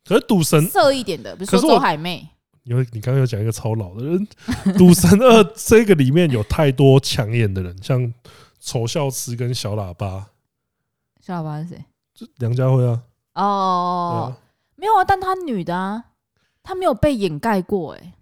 [0.08, 2.26] 可是赌神色一点的，比如说周海媚。
[2.64, 4.28] 因为你刚刚有讲一个超老的人，
[4.76, 8.12] 赌神二这个里面有太多抢眼的人，像
[8.60, 10.26] 丑笑痴跟小喇叭。
[11.24, 11.84] 小喇叭是谁？
[12.14, 13.02] 就梁家辉啊，
[13.34, 14.36] 哦，
[14.76, 16.04] 没有啊，但他女的啊，
[16.62, 18.12] 她没有被掩盖过，哎，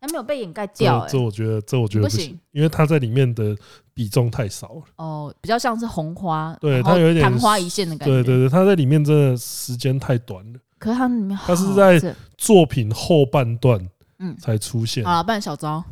[0.00, 3.56] 她没有被掩盖掉，这我觉得，这我觉得不行，因为她在里面的
[3.94, 4.82] 比重太少了。
[4.96, 8.14] 哦，比较像是红花，对，她有一点昙花一现的感觉。
[8.14, 10.58] 对对对，她在里面真的时间太短了。
[10.78, 13.80] 可是她里面，她是在作品后半段，
[14.18, 15.04] 嗯，才出现。
[15.04, 15.82] 好了，扮小昭，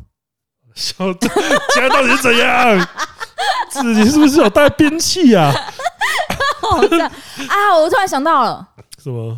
[0.73, 1.29] 小昭
[1.73, 2.87] 现在到底是怎样？
[3.69, 5.51] 自己是不是有带兵器啊？
[7.49, 7.75] 啊！
[7.77, 8.67] 我突然想到了，
[9.01, 9.37] 什么？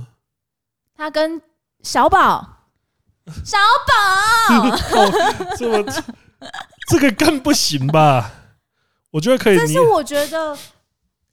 [0.95, 1.41] 他跟
[1.83, 2.47] 小宝，
[3.43, 4.71] 小宝，
[5.57, 5.83] 这么
[6.89, 8.31] 这个更不行吧？
[9.11, 9.57] 我觉得可以。
[9.57, 10.57] 但是我觉得，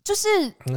[0.03, 0.29] 就是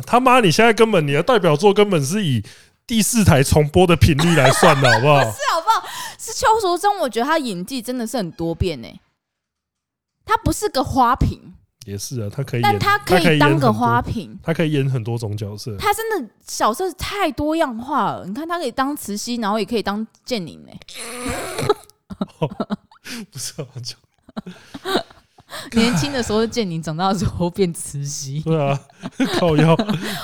[0.05, 2.43] 他妈，你现在根本你的代表作根本是以
[2.87, 5.19] 第四台重播的频率来算的，好不好？
[5.29, 5.85] 是好不好？
[6.17, 8.87] 是邱淑贞，我觉得她演技真的是很多变呢。
[10.25, 11.53] 她不是个花瓶。
[11.85, 15.75] 也是啊，她可以，但她可以当个花瓶，她可以演很多种角色。
[15.77, 18.25] 她真的角色太多样化了。
[18.25, 20.71] 你看，她可以当慈禧，然后也可以当建宁呢。
[23.31, 23.53] 不是
[25.73, 28.41] 年轻的时候是建宁，长大的时候变慈禧。
[28.45, 28.79] 对啊，
[29.39, 29.75] 靠腰，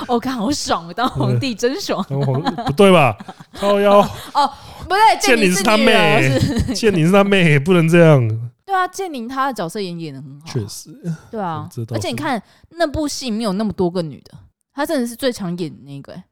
[0.08, 2.04] 我看好爽，当皇帝真爽。
[2.04, 3.18] 不对吧？
[3.54, 4.00] 靠腰
[4.34, 4.52] 哦，
[4.84, 6.40] 不对，建宁是他妹，
[6.74, 8.50] 建宁是他妹，不能这样。
[8.66, 10.98] 对啊，建宁她的角色演演的很好，确实。
[11.30, 14.32] 对啊，而且你看那部戏没有那么多个女的，
[14.74, 16.24] 她真的是最常演的那个、欸。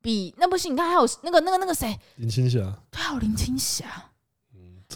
[0.00, 1.98] 比那部戏，你看还有那个那个那个谁？
[2.16, 2.60] 林青霞。
[2.90, 3.84] 对，还有林青霞。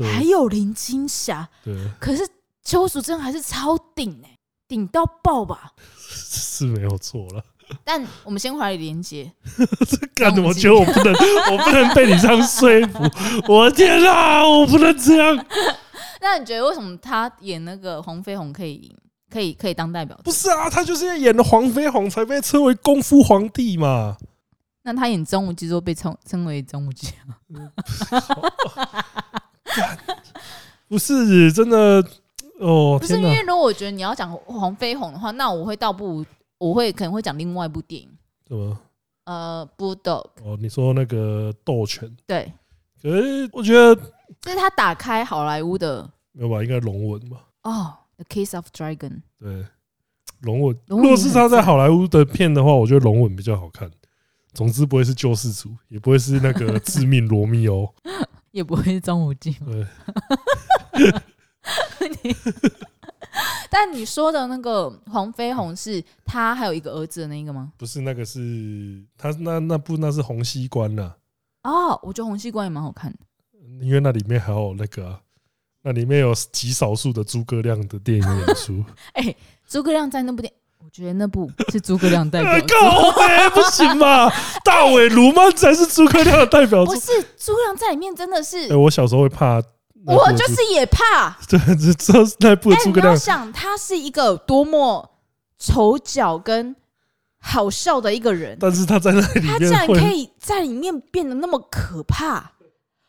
[0.00, 1.48] 还有林青霞。
[1.64, 1.74] 对。
[1.98, 2.26] 可是
[2.64, 4.38] 邱淑贞还是超顶哎，
[4.68, 5.72] 顶到爆吧？
[6.08, 7.44] 是没有错了。
[7.84, 9.32] 但我们先回来连接。
[9.88, 10.48] 这 干什么？
[10.48, 11.14] 我觉得我不能，
[11.52, 12.98] 我不能被你这样说服。
[13.48, 15.46] 我的天啊，我不能这样。
[16.20, 18.96] 那你觉得为什么他演那个黄飞鸿可以赢，
[19.30, 20.18] 可以可以当代表？
[20.22, 24.16] 不是啊，他就是演了黄飞鸿才被称为功夫皇帝嘛。
[24.84, 27.38] 那他演张无忌之后被称称为张无忌啊？
[30.88, 32.04] 不是真的
[32.62, 36.24] 哦，不是因为如果我觉得你要讲黄飞鸿的话，那我会倒不如
[36.58, 38.08] 我会可能会讲另外一部电影。
[38.46, 38.78] 什么？
[39.24, 40.26] 呃，Bulldog。
[40.44, 42.14] 哦，你说那个斗拳？
[42.26, 42.52] 对。
[43.02, 44.00] 可是我觉得。
[44.40, 46.62] 这是他打开好莱坞的，没有吧？
[46.62, 47.36] 应该龙纹吧？
[47.62, 47.94] 哦，
[48.24, 49.10] 《The Case of Dragon》。
[49.38, 49.66] 对，
[50.40, 50.76] 龙纹。
[50.86, 53.90] 如果是他在好莱坞的片的话，我觉得龙纹比较好看。
[54.54, 57.88] 总之不会是救世主，也不会是那个致命罗密欧，
[58.50, 59.54] 也不会是张无忌。
[60.92, 61.12] 对。
[63.70, 67.72] 但你说的那个黄飞鸿是他还有一个儿子的那个吗？
[67.78, 71.14] 不是，那个是他那那部那是洪熙官呐。
[71.62, 73.18] 哦，我觉得洪熙官也蛮好看的。
[73.80, 75.20] 因为那里面还有那个、啊，
[75.82, 78.84] 那里面有极少数的诸葛亮的电影演出。
[79.14, 79.34] 哎，
[79.66, 82.78] 诸葛亮在那部电影，我觉得那部是诸葛亮代表作。
[82.78, 84.30] 靠，不行吧？
[84.62, 86.94] 大尾鲈吗才是诸葛亮的代表作。
[86.94, 88.70] 不是，诸葛亮在里面真的是。
[88.70, 89.62] 哎，我小时候会怕，
[90.06, 91.36] 我就是也怕。
[91.48, 91.58] 对，
[91.96, 93.14] 这那部诸葛亮。
[93.14, 95.10] 你要想，他是一个多么
[95.58, 96.74] 丑角跟
[97.38, 102.52] 好笑的一个人，但是他在那里面，他竟然可以在里面变得那么可怕。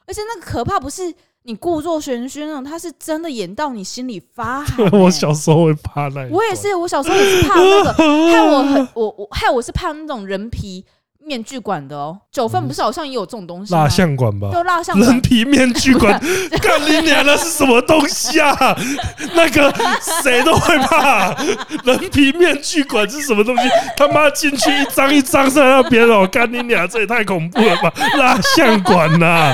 [0.06, 1.14] 而且那个可怕不是
[1.44, 5.00] 你故作玄虚那种，他是真的演到你心里发寒、 欸。
[5.00, 7.94] 我小时候会怕那，我也是，我小时候也是怕那个，
[8.32, 10.86] 害我很我我害我是怕那种人皮
[11.26, 12.18] 面具馆的哦。
[12.32, 13.74] 九份不是好像也有这种东西？
[13.74, 14.50] 蜡像馆吧？
[14.52, 15.10] 就蜡像馆。
[15.10, 16.20] 人皮面具馆，
[16.62, 18.56] 干你娘那是什么东西啊？
[19.36, 19.74] 那个
[20.22, 21.34] 谁都会怕。
[21.84, 23.70] 人皮面具馆是什么东西？
[23.98, 27.92] 他妈进去一张一张在那边哦，干你娘，这也太恐怖了吧？
[28.18, 29.54] 蜡像馆呐！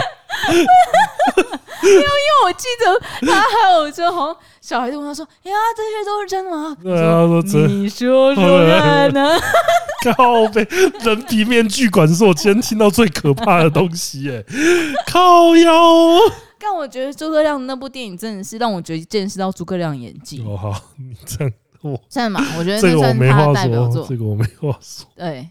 [1.84, 7.68] 因为因为我记得他还有就好像小孩子问他说：“呀，这些都是真的吗？”对啊，说真。
[7.68, 9.40] 你说说看呢？
[10.16, 10.66] 靠背，
[11.04, 14.44] 人皮面具馆是我今天听到最可怕的东西哎！
[15.08, 16.20] 靠腰。
[16.62, 20.44] 但我觉得诸葛亮那部电影真的是让我觉得见识到诸葛亮演技。
[20.46, 22.46] 哦好，你这样我真的吗？
[22.58, 25.08] 我觉得这个我没话说，代表作这个我没话说。
[25.16, 25.50] 对，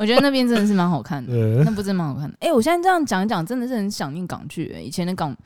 [0.00, 1.32] 我觉得那边真的是蛮好看的，
[1.64, 2.36] 那部真蛮好看的。
[2.40, 4.82] 哎、欸，我现在这样讲一讲，真的是很想念港剧、欸。
[4.82, 5.36] 以前的港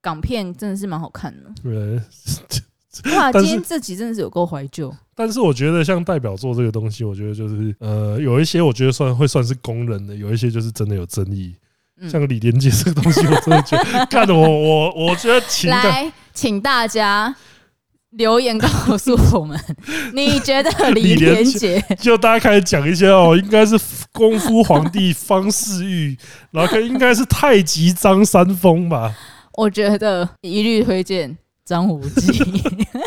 [0.00, 1.50] 港片真的是蛮好看的。
[1.62, 4.94] 对，哇， 今天这集真的是有够怀旧。
[5.14, 11.56] 但是我觉得像代表作这个东西，我觉得就是呃，有一些我觉得算会算是公认的，有一些就是真的有争议。
[12.10, 15.82] 像李连杰这个东西，我真的觉得 看得我我我觉得情感。
[15.82, 17.34] 来，请大家
[18.16, 19.58] 留言告诉我们，
[20.12, 21.82] 你觉得李连杰？
[21.98, 23.78] 就大家开始讲一些哦，应该是
[24.12, 26.16] 功夫皇帝方世玉，
[26.50, 29.14] 然后应该是太极张三丰吧？
[29.54, 32.42] 我觉得一律推荐张无忌。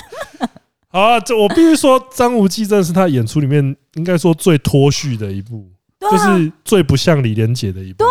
[0.91, 5.69] 好啊，这我必须说，张无忌真的是他演出里面应该说最脱序的一部。
[5.99, 7.97] 就是最不像李连杰的一部。
[7.97, 8.07] 对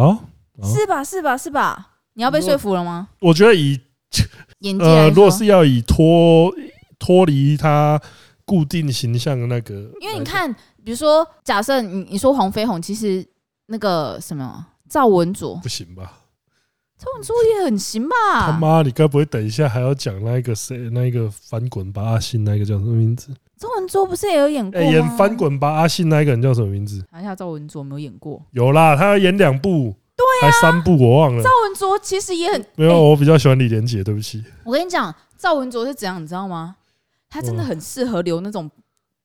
[0.00, 0.20] 啊，啊，
[0.62, 1.02] 是吧？
[1.02, 1.36] 是吧？
[1.36, 1.88] 是吧？
[2.14, 3.08] 你要被说服了吗？
[3.18, 3.78] 我觉得以
[4.80, 6.52] 呃，如果是要以脱
[6.98, 8.00] 脱离他
[8.44, 10.52] 固定形象的那个，因为你看，
[10.84, 13.24] 比如说，假设你你说黄飞鸿，其实
[13.66, 16.24] 那个什么赵文卓不行吧？
[16.98, 18.16] 赵文卓也很行吧？
[18.40, 20.76] 他妈，你该不会等一下还要讲那个谁？
[20.90, 23.32] 那个翻滚吧阿信，那个叫什么名字？
[23.56, 24.86] 赵文卓不是也有演过吗？
[24.88, 27.04] 演翻滚吧阿信那个人叫什么名字？
[27.12, 28.44] 查一下，赵文卓有没有演过。
[28.50, 31.42] 有啦，他要演两部，对还三部我忘了。
[31.42, 34.42] 赵文卓其实也很没有，我比较喜欢李连杰，对不起。
[34.64, 36.74] 我跟你讲，赵文卓是怎样，你知道吗？
[37.30, 38.68] 他真的很适合留那种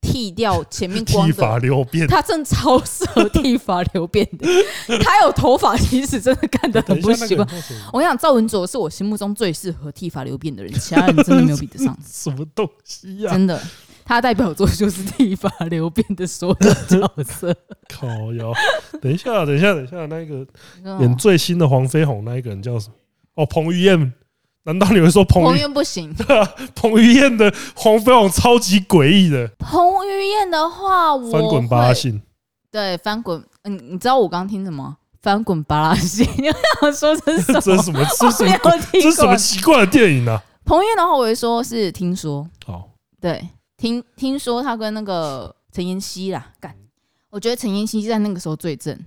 [0.01, 4.47] 剃掉前面光的 剃发留辫，他真的超适合剃发留辫的。
[5.01, 7.47] 他有头发，其实真的看得很不习惯。
[7.91, 11.97] 我跟你讲，赵文卓是我心目中最适合剃发留辫的人，其他人真的没有比得上。
[12.05, 13.31] 什么东西呀？
[13.31, 13.59] 真的。
[14.05, 17.55] 他代表作就是剃发留辫的所有角色。
[17.89, 18.53] 靠腰，
[19.01, 20.45] 等一下，等一下，等一下，那个
[20.99, 22.95] 演最新的黄飞鸿那一个人叫什么？
[23.35, 24.13] 哦，彭于晏。
[24.65, 26.13] 难道你会说彭于晏不行？
[26.13, 29.45] 对啊，彭于晏的黄飞鸿超级诡异的。
[29.59, 32.21] 彭于晏的话，我翻滚吧阿信。
[32.71, 33.43] 对，翻滚。
[33.63, 34.95] 嗯，你知道我刚刚听什么？
[35.21, 36.25] 翻滚吧阿信。
[36.39, 36.45] 你
[36.79, 37.59] 想说这是什么？
[37.59, 38.05] 这是什么？
[38.17, 38.79] 这是什么？
[38.93, 40.41] 这是什么奇怪的电影呢？
[40.63, 42.47] 彭于晏的话，我会说是听说。
[42.65, 42.87] 好，
[43.19, 43.45] 对。
[43.83, 46.73] 听听说他跟那个陈妍希啦干，
[47.29, 48.97] 我觉得陈妍希在那个时候最正，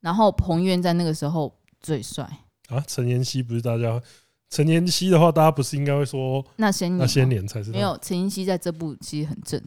[0.00, 2.24] 然后彭于晏在那个时候最帅
[2.68, 2.82] 啊。
[2.86, 4.00] 陈妍希不是大家，
[4.48, 9.62] 陈妍希的话，大家不是应该会说那些年那些年才是没有陈妍希在这部其实很正，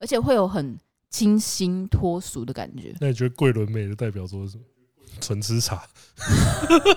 [0.00, 0.76] 而且会有很
[1.08, 2.92] 清新脱俗的感觉。
[2.98, 4.64] 那你觉得桂纶镁的代表作是什么？
[5.20, 5.86] 纯吃茶。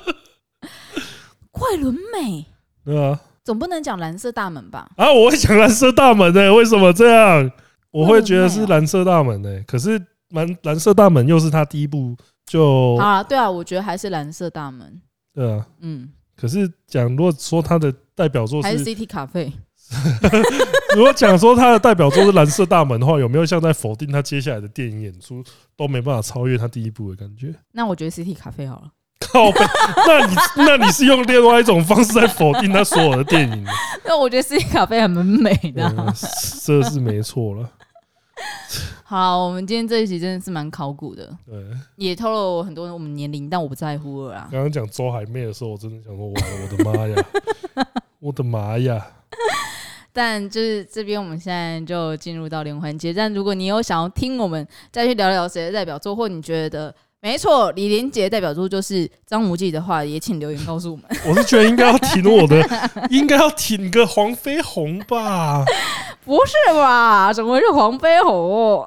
[1.52, 2.48] 桂纶镁
[2.84, 3.22] 对啊。
[3.52, 4.90] 总不能讲蓝色大门吧？
[4.96, 6.50] 啊，我会讲蓝色大门呢、欸？
[6.50, 7.52] 为什么这样？
[7.92, 9.62] 我会觉得是蓝色大门呢、欸？
[9.68, 15.02] 可是蓝蓝色大门又是他第一部就啊，对啊，我觉得还是蓝色大门。
[15.34, 16.08] 对啊，嗯。
[16.38, 19.52] 可是讲如果说他的代表作是还是 City 咖啡，
[20.96, 25.44] 如果讲说他的代表作是蓝色大门的话，有没有像在否定他接下来的电影演出
[25.76, 27.54] 都没办法超越他第一部的感觉？
[27.74, 28.92] 那我觉得 City 咖啡好了。
[29.22, 29.60] 靠背，
[30.08, 33.66] 那你那你是用另外一种方式在否定他所有的电影？
[34.04, 36.14] 那我觉得斯蒂卡菲还蛮美的、啊嗯，
[36.64, 37.70] 这是没错了。
[39.04, 41.64] 好，我们今天这一集真的是蛮考古的，对，
[41.98, 44.48] 也透露我很多我们年龄，但我不在乎了啊。
[44.52, 47.26] 刚刚讲周海媚的时候，我真的想说，哇，我的妈呀，
[48.20, 49.06] 我的妈呀！
[50.14, 53.14] 但就是这边，我们现在就进入到连环节。
[53.14, 56.94] 但如果你有想要听我们再去聊聊谁的代表作，或你觉得。
[57.22, 61.06] 没错，李连杰代表作就是张无忌的话，也请留言告诉我们。
[61.30, 62.68] 我是觉得应该要挺我的，
[63.12, 65.64] 应该要挺个黄飞鸿吧？
[66.26, 67.32] 不是吧？
[67.32, 68.84] 怎么会是黄飞鸿？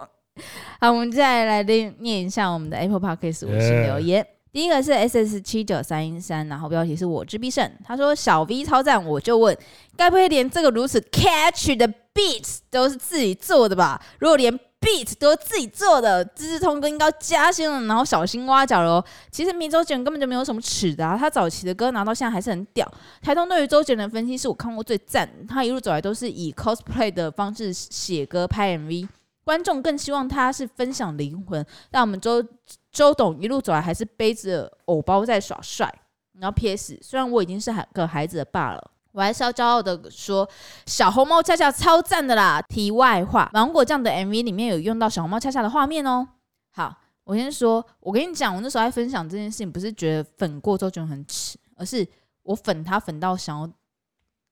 [0.80, 4.26] 好，我们再来念念一下我们的 Apple Podcast 五星留言。
[4.53, 7.68] 第一个是 S S 七九三一三，然后标题是我之必胜。
[7.85, 9.57] 他说小 V 超赞，我就问，
[9.97, 14.01] 该不会连这个如此 catch 的 beats 都是自己做的吧？
[14.18, 19.03] 如果连 beat 都是自己做的，资治通哥应该加薪了，然后小心挖角了。
[19.30, 22.87] 其实迷周杰伦根本就没有什么尺的啊，他早期的歌拿到现在还是很屌。
[23.22, 29.09] 台东对于周杰伦的分析是我看过最赞，他一路走来都是以 cosplay 的方式写歌拍 MV，
[29.43, 31.64] 观众更希望他是分享灵魂。
[31.91, 32.45] 但我们周
[32.93, 35.93] 周董一路走来还是背着偶包在耍帅。
[36.39, 38.91] 然后 PS，虽然我已经是孩个孩子的爸了。
[39.15, 40.47] 我还是要骄傲的说，
[40.87, 42.61] 小红帽恰恰超赞的啦！
[42.69, 46.27] 题外话，芒果酱的 MV 里面有用到小红帽恰恰的画面哦。
[46.73, 46.93] 好，
[47.23, 52.05] 我先说，我跟你讲，我那时候在分享这件事情，不是觉得粉过之后觉得很耻，而是
[52.43, 53.71] 我粉他粉到想要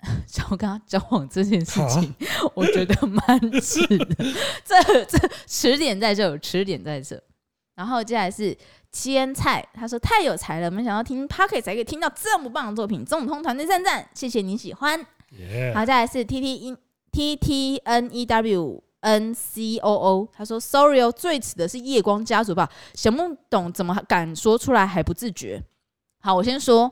[0.28, 2.14] 想要跟他交往这件事情，
[2.54, 4.24] 我觉得蛮耻的。
[4.64, 7.20] 这这耻点在这，耻点在这。
[7.74, 8.56] 然后接下来是
[8.92, 15.04] 七恩菜，他说太有才了，没想到听 Pocket 才可以听到这么棒的作品，总统团队赞赞，谢谢你喜欢。
[15.74, 16.76] 好，再来是 T T
[17.10, 18.84] T T N E W。
[19.02, 22.70] N C O O，他说：“Sorry 哦，最耻的是夜光家族吧？
[22.94, 25.60] 想不懂怎么敢说出来还不自觉。”
[26.22, 26.82] 好，我先说，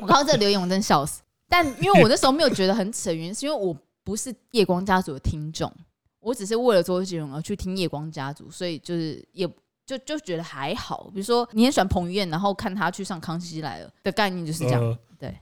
[0.00, 1.22] 我看到这个留言我真笑死。
[1.48, 5.68] 但因为我那时候没有觉得很扯的原因，是因为我不是夜光家族的听众，
[6.20, 9.44] 我只是为了周杰伦而去听夜光家族，所以就是也
[9.86, 11.08] 就就觉得还好。
[11.14, 14.82] 比如说你很喜欢彭于晏，然后看他去上《康熙来了》的概念就是这样。
[14.82, 15.38] 呃、对，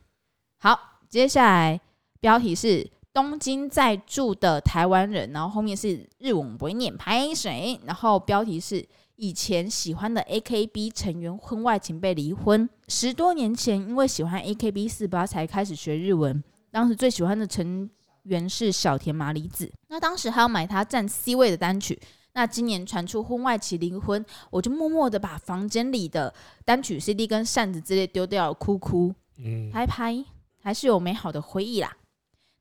[0.58, 0.78] 好，
[1.08, 1.80] 接下来
[2.20, 2.88] 标题是。
[3.14, 8.84] 东京在住的台湾人，然后后面是日文不会念拍谁，然后标题是
[9.14, 16.42] 以前喜欢的 AKB 成员婚外情被离婚，十多年前因为喜欢 AKB 四八才开始学日文，
[16.72, 17.88] 当时最喜欢的成
[18.24, 21.96] 员是小田麻里子，那当时还要买他占 C 位的单曲，
[22.34, 30.24] 那今年传出婚外情离婚，我就默默的把房间里的单曲 CD 跟扇子之类丢掉了，哭哭，嗯，拍拍
[30.60, 31.96] 还是有美好的回忆啦。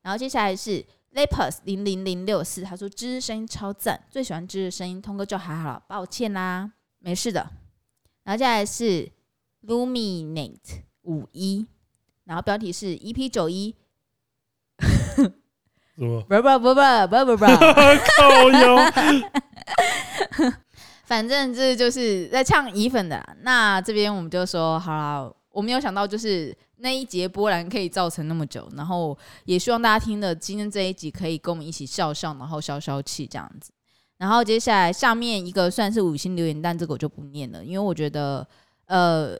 [0.03, 7.49] 然后接下来是 Lepus 零零零六四，他说芝芝声音超赞，最喜欢芝芝声音，通哥就还好了，抱歉啦，没事的。
[8.23, 9.11] 然后接下来是
[9.65, 11.65] Luminate 五一，
[12.25, 13.75] 然后标题是 EP 九一，
[15.97, 16.21] 什么？
[16.21, 17.45] 不不不不不不不，
[18.17, 18.91] 靠腰，
[21.05, 23.23] 反正这就是在唱乙粉的。
[23.41, 26.55] 那这边我们就说好了，我没有想到就是。
[26.77, 33.71] 那一节波澜可以造成那么久，然后也希望大家听了今天这一集可以跟我们一起笑笑，然后消消气这样子。
[34.17, 38.45] 然后接下来下面一个算是五星留言，但这个我就不念了，因为我觉得
[38.87, 39.33] 呃，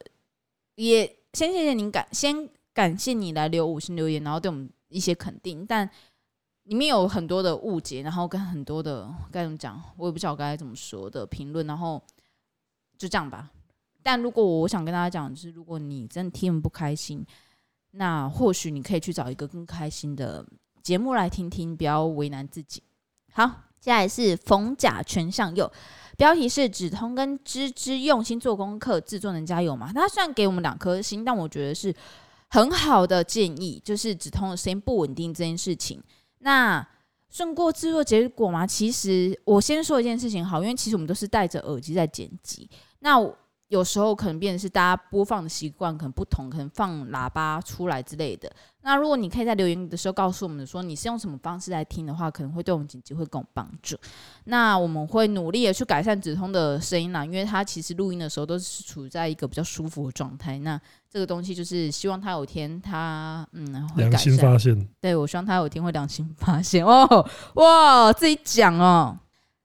[0.76, 5.90] 也先谢谢您感先感谢你来留五星留言，然后对我们一些肯定，但
[6.64, 12.02] 里面有很多的误解，然后跟很多的该怎么讲，我也不知道该怎么说的评论，然后
[12.98, 13.52] 就这样吧。
[14.02, 17.26] 但如果我想跟大家讲，就是如果你真的听不开心，
[17.92, 20.46] 那或许你可以去找一个更开心的
[20.82, 22.82] 节目来听听，不要为难自己。
[23.34, 23.46] 好，
[23.80, 25.72] 接下来是逢甲全向右，
[26.18, 29.92] 标题是止通跟芝芝用心做功课，制作能加油吗？
[29.94, 31.94] 他虽然给我们两颗星，但我觉得是
[32.50, 36.02] 很好的建议，就是止通的声音不稳定这件事情。
[36.44, 36.88] 那
[37.30, 38.66] 顺过制作结果吗？
[38.68, 42.70] 其实我先说一件事情好，因为其实我们都是戴着耳机在剪辑，
[43.00, 43.38] 那我。
[43.74, 48.48] 有时候可能变成是大家播放的习惯可能不同，可能放喇叭出来之类的。
[48.84, 53.98] 那如果你可以在留言的时候告诉我们说你是用什么方式来听的话，可能会对我们剪辑会更有帮助。
[54.44, 60.60] 那我们会努力的去改善指通的声音啦，因为它其实录音的时候都是处在一个比较舒服的状态。
[60.60, 64.12] 那这个东西就是希望他有一天他嗯会改善。
[64.12, 64.88] 良心发现。
[65.02, 69.18] 对，我希望他有一天会良心发现哦，哇，自己讲哦。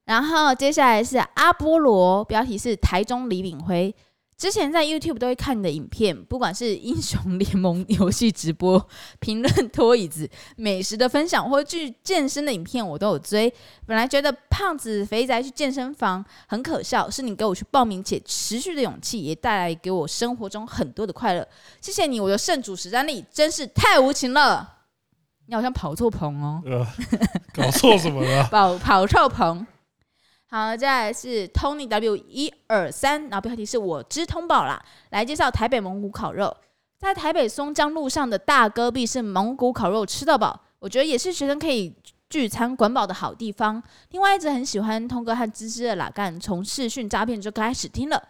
[0.09, 3.95] 然后接下来是阿波罗，标题是台中李炳辉。
[4.35, 8.83] 之前在 YouTube 都会看你的影片，不管是英雄联盟游戏直播、
[9.21, 13.53] 评论拖椅子、美食的分享，或去健身的影片，我都有追。
[13.85, 21.47] 本来觉得胖子肥宅去健身房很可笑，是你给我去报名且持续的勇气，也带来给我生活中很多的快乐。
[21.81, 24.77] 谢谢你，我的圣主实战力真是太无情了。
[25.45, 26.87] 你好像跑错棚哦，呃、
[27.53, 28.43] 搞错什么了？
[28.49, 29.67] 跑跑错棚。
[30.51, 36.57] 好，接下来是 Tony W 一二三，然后标题是我知通宝啦，来介绍台北蒙古烤肉，
[36.97, 41.95] 在台北松江路上的大戈壁是蒙古烤肉吃到饱，我觉得也是学生可以
[42.31, 43.81] 聚餐管饱的好地方。
[44.09, 48.29] 另外一直很喜欢通哥和芝芝的拉干，从视讯诈骗就开始听了，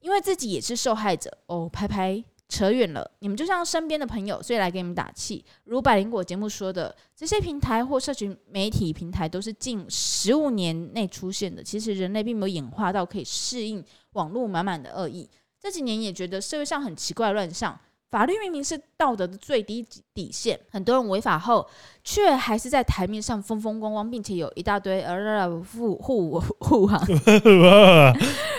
[0.00, 2.24] 因为自己也是受害者哦，拍拍。
[2.48, 5.44] 扯远了，你们就像身边的朋友，所以来给你们打气。
[5.64, 11.62] 如百灵果节目说的，这些平台或社群媒体平台都是近十五年内出现的。
[11.62, 13.82] 其实人类并没有演化到可以适应
[14.12, 15.28] 网络满满的恶意。
[15.58, 17.76] 这几年也觉得社会上很奇怪乱象，
[18.10, 21.66] 法律明明是道德的最低底线，很多人违法后
[22.04, 27.02] 却还是在台面上风风光光，并且有一大堆呃护护护航，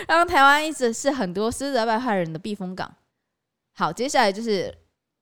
[0.08, 2.92] 让台湾一直是很多狮子败坏人的避风港。
[3.78, 4.74] 好，接下来就是，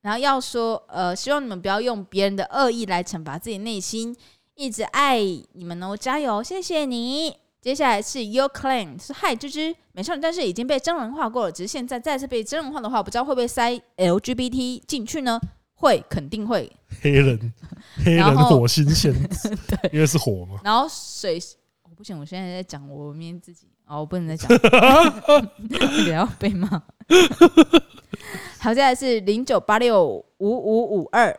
[0.01, 4.15] 然后要说，呃，希望你们不要用别人的恶意来惩罚自己内心，
[4.53, 5.19] 一直爱
[5.53, 7.35] 你们哦，加油，谢谢你。
[7.59, 15.39] 接下来是 Your Claim，是嗨芝芝，美少女战士已经被真人化过了，只是现在再次被真人化的话，不知道会不会塞 LGBT 进去呢？
[15.73, 16.71] 会，肯定会。
[17.01, 17.53] 黑人，
[18.05, 19.11] 黑人火星线，
[19.67, 20.59] 对，因为是火嘛。
[20.63, 21.39] 然后水，
[21.83, 23.67] 我不行，我现在在讲我明天自己。
[23.85, 24.47] 哦，我不能再讲，
[26.05, 26.69] 不要被骂。
[28.59, 31.37] 好，接下来是零九八六五五五二，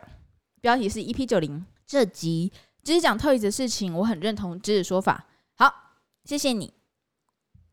[0.61, 1.65] 标题是 EP 九零。
[1.87, 2.51] 这集
[2.83, 5.25] 只是讲 Toyz 的事情，我很认同芝的说法。
[5.55, 5.73] 好，
[6.23, 6.73] 谢谢你。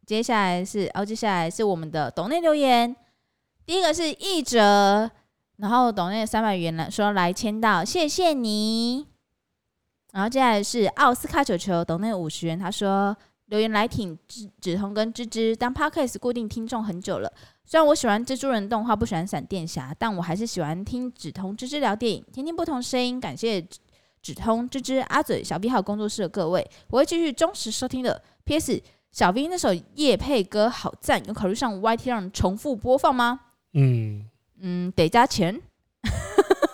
[0.07, 2.95] 接下来是，哦，接下来是我们的抖内留言。
[3.65, 5.11] 第一个是译哲，
[5.57, 9.07] 然后抖内三百元了，说来签到，谢谢你。
[10.13, 13.17] 然后接下来是奥斯卡球球，抖内五十元，他说
[13.47, 17.33] 留言来挺指指通跟芝芝当 Podcast 固定听众很久了。
[17.65, 23.21] 虽然我喜欢蜘蛛人动画，不喜欢闪电侠，但我还是喜欢听止通芝芝聊电影，听听不同声音。
[23.21, 23.65] 感谢
[24.21, 28.23] 止通芝芝阿嘴小 V 还有工作室的各位，我会继续忠实收听的。
[28.45, 28.83] P.S.
[29.11, 33.41] 小 V 那首夜配歌好赞，有考虑上 YT 让重复播放吗？
[33.75, 34.29] 嗯
[34.61, 35.61] 嗯，得加钱。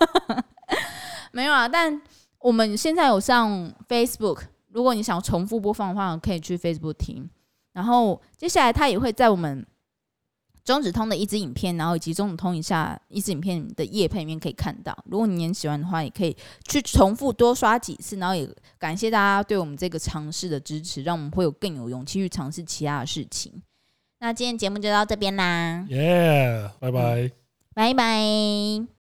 [1.32, 2.00] 没有啊，但。
[2.40, 3.50] 我们现在有上
[3.88, 7.28] Facebook，如果你想重复播放的话，可以去 Facebook 听。
[7.72, 9.66] 然后接下来他也会在我们
[10.72, 14.96] 中指通的一支影片，然后以及中指通一下一支影片的页配里面可以看到。
[15.06, 16.36] 如果你很喜欢的话，也可以
[16.68, 18.16] 去重复多刷几次。
[18.16, 18.48] 然后也
[18.78, 23.62] 感谢大家对我们这个尝试的支持，让我们会有更有勇气去尝试其他的事情。
[24.20, 27.30] 那今天节目就到这边啦，耶，拜拜，
[27.74, 28.97] 拜拜。